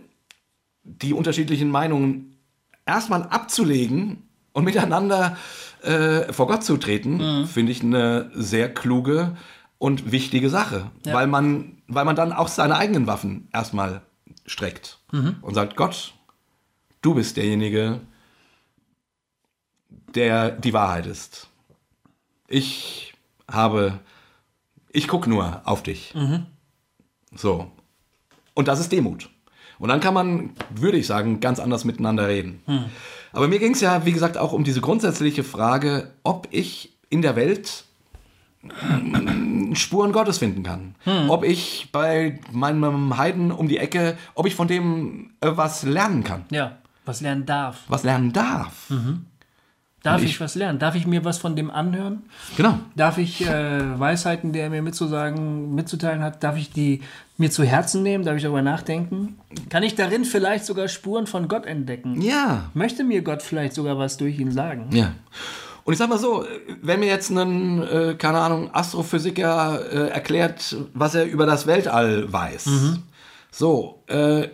[0.84, 2.38] die unterschiedlichen Meinungen
[2.86, 4.24] erstmal abzulegen
[4.54, 5.38] und miteinander
[5.82, 9.36] äh, vor Gott zu treten, finde ich eine sehr kluge
[9.80, 11.14] und wichtige Sache, Ja.
[11.16, 14.02] weil, man, weil man dann auch seine eigenen Waffen erstmal
[14.46, 15.00] streckt
[15.42, 16.14] und sagt, Gott,
[17.02, 18.02] du bist derjenige,
[20.14, 21.50] der die Wahrheit ist.
[22.48, 23.14] Ich
[23.52, 24.00] habe,
[24.92, 26.14] ich gucke nur auf dich.
[27.34, 27.72] So.
[28.54, 29.30] Und das ist Demut.
[29.78, 32.62] Und dann kann man, würde ich sagen, ganz anders miteinander reden.
[33.34, 37.22] Aber mir ging es ja, wie gesagt, auch um diese grundsätzliche Frage, ob ich in
[37.22, 37.84] der Welt
[39.74, 40.96] Spuren Gottes finden kann.
[41.30, 46.24] Ob ich bei meinem Heiden um die Ecke, ob ich von dem äh, was lernen
[46.24, 46.46] kann.
[46.52, 46.78] Ja.
[47.06, 47.82] Was lernen darf.
[47.88, 48.92] Was lernen darf.
[50.02, 50.78] Darf Und ich, ich- was lernen?
[50.80, 52.24] Darf ich mir was von dem anhören?
[52.58, 52.78] Genau.
[52.96, 57.02] Darf ich äh, Weisheiten, die er mir mitzusagen, mitzuteilen hat, darf ich die
[57.38, 58.24] mir zu Herzen nehmen?
[58.24, 59.38] Darf ich darüber nachdenken?
[59.70, 62.22] Kann ich darin vielleicht sogar Spuren von Gott entdecken?
[62.22, 62.70] Ja.
[62.76, 64.88] Möchte mir Gott vielleicht sogar was durch ihn sagen?
[64.92, 65.12] Ja.
[65.86, 66.44] Und ich sag mal so,
[66.82, 72.34] wenn mir jetzt ein, äh, keine Ahnung, Astrophysiker äh, erklärt, was er über das Weltall
[72.34, 72.70] weiß,
[73.52, 74.50] so, äh,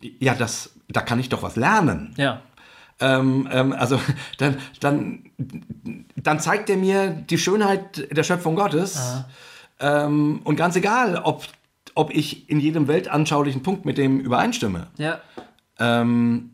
[0.00, 2.14] ja, das, da kann ich doch was lernen.
[2.16, 2.42] Ja.
[3.00, 4.00] Ähm, ähm, also
[4.38, 5.24] dann, dann,
[6.14, 9.24] dann zeigt er mir die Schönheit der Schöpfung Gottes.
[9.80, 11.44] Ähm, und ganz egal, ob,
[11.96, 14.86] ob ich in jedem weltanschaulichen Punkt mit dem übereinstimme.
[14.96, 15.20] Ja.
[15.80, 16.50] Ähm,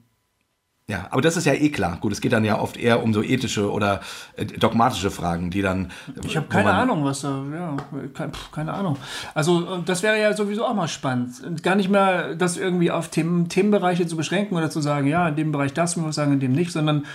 [0.86, 1.96] ja, aber das ist ja eh klar.
[1.98, 4.00] Gut, es geht dann ja oft eher um so ethische oder
[4.36, 5.90] äh, dogmatische Fragen, die dann.
[6.24, 7.76] Ich habe keine Ahnung, was da, ja,
[8.12, 8.98] kein, pf, keine Ahnung.
[9.34, 11.42] Also und das wäre ja sowieso auch mal spannend.
[11.42, 15.26] Und Gar nicht mehr das irgendwie auf Themen, Themenbereiche zu beschränken oder zu sagen, ja,
[15.28, 17.06] in dem Bereich das, muss ich sagen, in dem nicht, sondern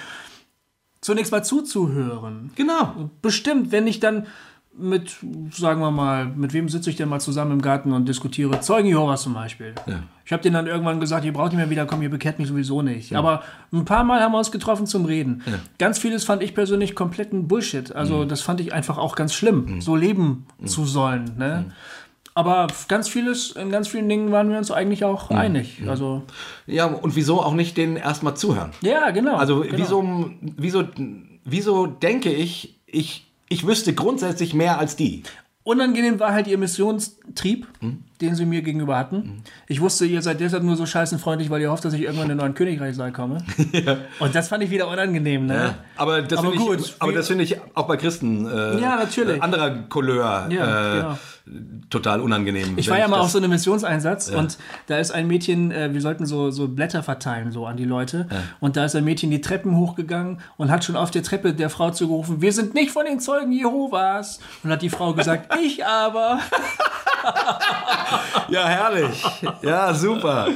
[1.01, 2.51] zunächst mal zuzuhören.
[2.55, 3.11] Genau.
[3.21, 4.25] Bestimmt, wenn ich dann
[4.79, 5.17] mit,
[5.51, 8.59] sagen wir mal, mit wem sitze ich denn mal zusammen im Garten und diskutiere?
[8.61, 9.73] Zeugen Jehovas zum Beispiel.
[9.87, 10.03] Ja.
[10.25, 12.81] Ich habe denen dann irgendwann gesagt, ihr braucht nicht mehr wiederkommen, ihr bekehrt mich sowieso
[12.81, 13.15] nicht.
[13.15, 15.43] Aber ein paar Mal haben wir uns getroffen zum Reden.
[15.77, 17.95] Ganz vieles fand ich persönlich kompletten Bullshit.
[17.95, 21.31] Also das fand ich einfach auch ganz schlimm, so leben zu sollen.
[21.37, 21.71] Ne?
[22.35, 25.81] Aber ganz vieles, in ganz vielen Dingen waren wir uns eigentlich auch einig.
[25.87, 26.23] Also
[26.67, 28.71] Ja, und wieso auch nicht denen erstmal zuhören?
[28.81, 29.35] ja, genau.
[29.35, 29.77] Also genau.
[29.77, 30.83] wieso, wieso,
[31.43, 35.23] wieso denke ich, ich, ich wüsste grundsätzlich mehr als die?
[35.63, 38.03] Unangenehm war halt ihr Missionstrieb, Hm?
[38.21, 39.43] Den sie mir gegenüber hatten.
[39.67, 42.29] Ich wusste, ihr seid deshalb nur so scheißenfreundlich, weil ihr hofft, dass ich irgendwann in
[42.29, 43.37] den neuen Königreichssaal komme.
[44.19, 45.75] Und das fand ich wieder unangenehm, ne?
[45.95, 49.37] Aber das finde ich, aber wie- das finde ich auch bei Christen äh, Ja, natürlich.
[49.37, 51.17] äh, anderer Couleur Ja, äh, genau.
[51.89, 52.73] total unangenehm.
[52.77, 54.57] Ich war ja mal auf so einem Missionseinsatz und
[54.87, 58.27] da ist ein Mädchen, äh, wir sollten so, so Blätter verteilen so an die Leute
[58.59, 61.69] und da ist ein Mädchen die Treppen hochgegangen und hat schon auf der Treppe der
[61.69, 64.39] Frau zugerufen, wir sind nicht von den Zeugen Jehovas.
[64.63, 66.39] Und hat die Frau gesagt, ich aber.
[68.49, 69.23] Ja, herrlich.
[69.61, 70.47] ja, super.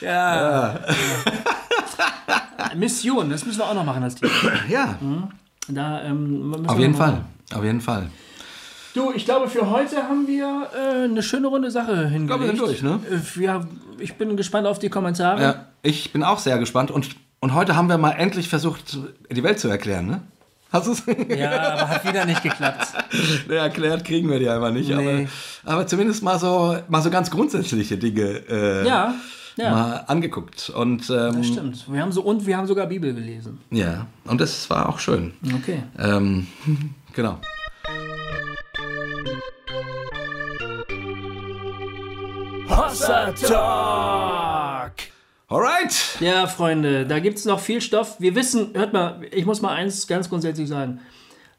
[0.00, 0.78] Ja.
[2.76, 4.32] Mission, das müssen wir auch noch machen, das Thema.
[4.68, 4.98] Ja,
[5.68, 7.24] Da, ähm, auf jeden Fall.
[7.54, 8.08] Auf jeden Fall.
[8.94, 12.26] Du, ich glaube, für heute haben wir äh, eine schöne runde Sache hingelegt.
[12.28, 13.00] glaube, wir sind durch, ne?
[13.10, 13.66] Äh, wir,
[13.98, 15.42] ich bin gespannt auf die Kommentare.
[15.42, 18.96] Ja, ich bin auch sehr gespannt und, und heute haben wir mal endlich versucht,
[19.30, 20.20] die Welt zu erklären, ne?
[20.74, 21.02] Hast du es?
[21.38, 22.88] Ja, aber hat wieder nicht geklappt.
[23.48, 25.28] Ja, erklärt kriegen wir die einfach nicht, Nee.
[25.64, 29.14] aber, aber zumindest mal so, mal so ganz grundsätzliche Dinge äh, Ja,
[29.56, 29.70] ja.
[29.70, 30.70] mal angeguckt.
[30.70, 31.84] Und, ähm, Das stimmt.
[31.92, 33.60] Wir haben so und wir haben sogar Bibel gelesen.
[33.70, 35.34] Ja, und das war auch schön.
[35.62, 35.84] Okay.
[35.96, 36.48] Ähm,
[37.12, 37.38] genau.
[42.68, 45.13] Hossa Talk!
[45.48, 46.18] Alright!
[46.20, 48.16] Ja, Freunde, da gibt es noch viel Stoff.
[48.18, 51.00] Wir wissen, hört mal, ich muss mal eins ganz grundsätzlich sagen.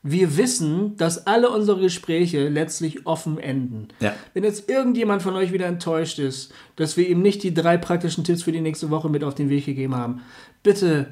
[0.01, 3.88] Wir wissen, dass alle unsere Gespräche letztlich offen enden.
[3.99, 4.15] Ja.
[4.33, 8.23] Wenn jetzt irgendjemand von euch wieder enttäuscht ist, dass wir ihm nicht die drei praktischen
[8.23, 10.21] Tipps für die nächste Woche mit auf den Weg gegeben haben,
[10.61, 11.07] bitte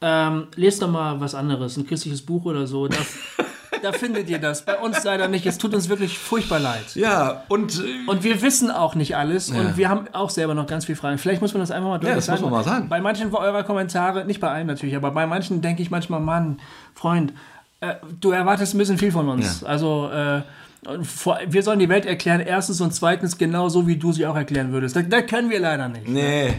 [0.00, 2.88] ähm, lest doch mal was anderes, ein christliches Buch oder so.
[2.88, 2.96] Da,
[3.82, 4.62] da findet ihr das.
[4.62, 5.46] Bei uns leider nicht.
[5.46, 6.94] Es tut uns wirklich furchtbar leid.
[6.94, 9.60] Ja, und äh, Und wir wissen auch nicht alles Ja.
[9.60, 11.18] und wir haben auch selber noch ganz viele Fragen.
[11.18, 12.88] Vielleicht muss man das einfach mal deutlich das muss man mal sagen.
[12.88, 16.58] Bei manchen eurer Kommentare, nicht bei allen natürlich, aber bei manchen denke ich manchmal, Mann,
[16.94, 17.32] Freund,
[17.80, 19.62] äh, du erwartest ein bisschen viel von uns.
[19.64, 20.42] Also äh,
[21.48, 24.72] wir sollen die Welt erklären, erstens und zweitens genau so, wie du sie auch erklären
[24.72, 24.94] würdest.
[24.96, 26.08] Das, das können wir leider nicht.
[26.08, 26.54] Nee.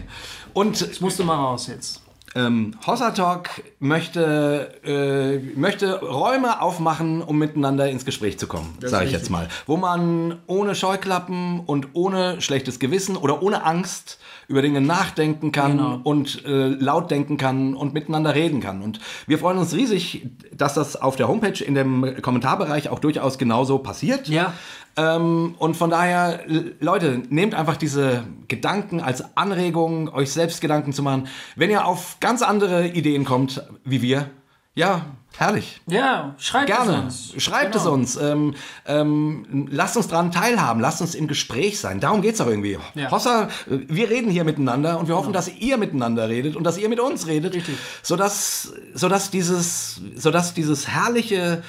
[0.53, 2.01] Und Das musst du mal raus jetzt.
[2.35, 3.49] Ähm, Hossa Talk
[3.79, 9.13] möchte, äh, möchte Räume aufmachen, um miteinander ins Gespräch zu kommen, sage ich richtig.
[9.13, 9.47] jetzt mal.
[9.65, 15.77] Wo man ohne Scheuklappen und ohne schlechtes Gewissen oder ohne Angst über Dinge nachdenken kann
[15.77, 15.99] Genau.
[16.03, 18.81] und äh, laut denken kann und miteinander reden kann.
[18.81, 23.37] Und wir freuen uns riesig, dass das auf der Homepage in dem Kommentarbereich auch durchaus
[23.37, 24.27] genauso passiert.
[24.27, 24.53] Ja.
[24.99, 26.41] Ähm, und von daher,
[26.79, 31.27] Leute, nehmt einfach diese Gedanken als Anregung, euch selbst Gedanken zu machen.
[31.55, 34.29] Wenn ihr auf ganz andere Ideen kommt, wie wir,
[34.75, 35.05] ja,
[35.37, 35.81] herrlich.
[35.87, 37.01] Ja, schreibt es Gerne.
[37.01, 37.33] uns.
[37.37, 37.83] Schreibt Genau.
[37.83, 38.15] es uns.
[38.17, 40.81] Ähm, ähm, lasst uns dran teilhaben.
[40.81, 41.99] Lasst uns im Gespräch sein.
[41.99, 42.77] Darum geht es doch irgendwie.
[42.95, 43.11] Ja.
[43.11, 46.89] Hossa, wir reden hier miteinander und wir hoffen, dass ihr miteinander redet und dass ihr
[46.89, 47.55] mit uns redet.
[47.55, 47.77] Richtig.
[48.03, 51.63] Sodass, sodass, dieses, sodass dieses herrliche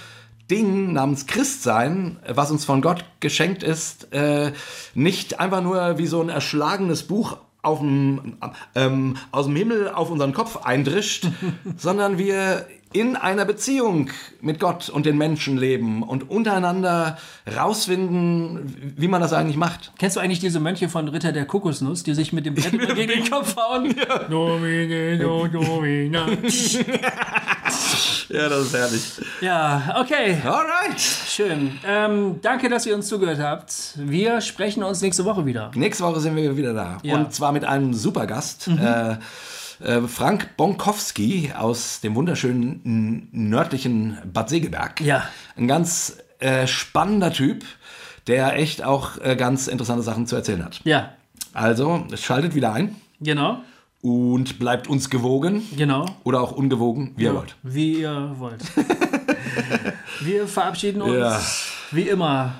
[0.50, 4.52] Ding namens Christsein, was uns von Gott geschenkt ist, äh,
[4.94, 8.36] nicht einfach nur wie so ein erschlagenes Buch auf dem,
[8.74, 11.28] ähm, aus dem Himmel auf unseren Kopf eindrischt,
[11.76, 14.10] sondern wir in einer Beziehung
[14.40, 17.18] mit Gott und den Menschen leben und untereinander
[17.56, 19.92] rausfinden, wie man das eigentlich macht.
[19.98, 23.12] Kennst du eigentlich diese Mönche von Ritter der Kokosnuss, die sich mit dem Brett gegen
[23.12, 23.94] den Kopf hauen?
[24.30, 26.26] Domina.
[28.28, 29.02] Ja, das ist herrlich.
[29.40, 30.36] Ja, okay.
[30.44, 31.00] Alright.
[31.00, 31.78] Schön.
[31.84, 33.72] Ähm, danke, dass ihr uns zugehört habt.
[33.96, 35.72] Wir sprechen uns nächste Woche wieder.
[35.74, 36.98] Nächste Woche sind wir wieder da.
[37.02, 37.16] Ja.
[37.16, 38.68] Und zwar mit einem Supergast.
[38.68, 39.16] Äh,
[39.80, 45.00] äh, Frank Bonkowski aus dem wunderschönen nördlichen Bad Segeberg.
[45.00, 45.24] Ja.
[45.56, 47.64] Ein ganz äh, spannender Typ,
[48.26, 50.80] der echt auch äh, ganz interessante Sachen zu erzählen hat.
[50.84, 51.10] Ja,
[51.52, 53.60] Also, schaltet wieder ein genau.
[54.02, 55.62] und bleibt uns gewogen.
[55.76, 56.06] Genau.
[56.24, 57.56] Oder auch ungewogen, wie ihr wollt.
[57.62, 58.62] Wie ihr wollt.
[60.20, 61.40] Wir verabschieden uns Ja.
[61.90, 62.52] wie immer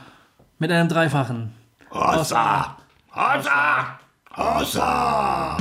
[0.59, 1.53] mit einem Dreifachen.
[1.91, 2.77] Hossa!
[3.15, 3.99] Hossa!
[4.37, 5.57] Hossa!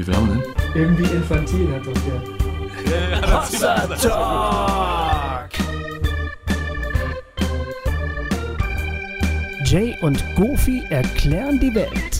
[0.00, 0.82] Wie viel haben wir denn?
[0.82, 3.68] Irgendwie infantil hat das der.
[3.70, 5.50] Hossa Talk!
[9.66, 12.19] Jay und Goofy erklären die Welt.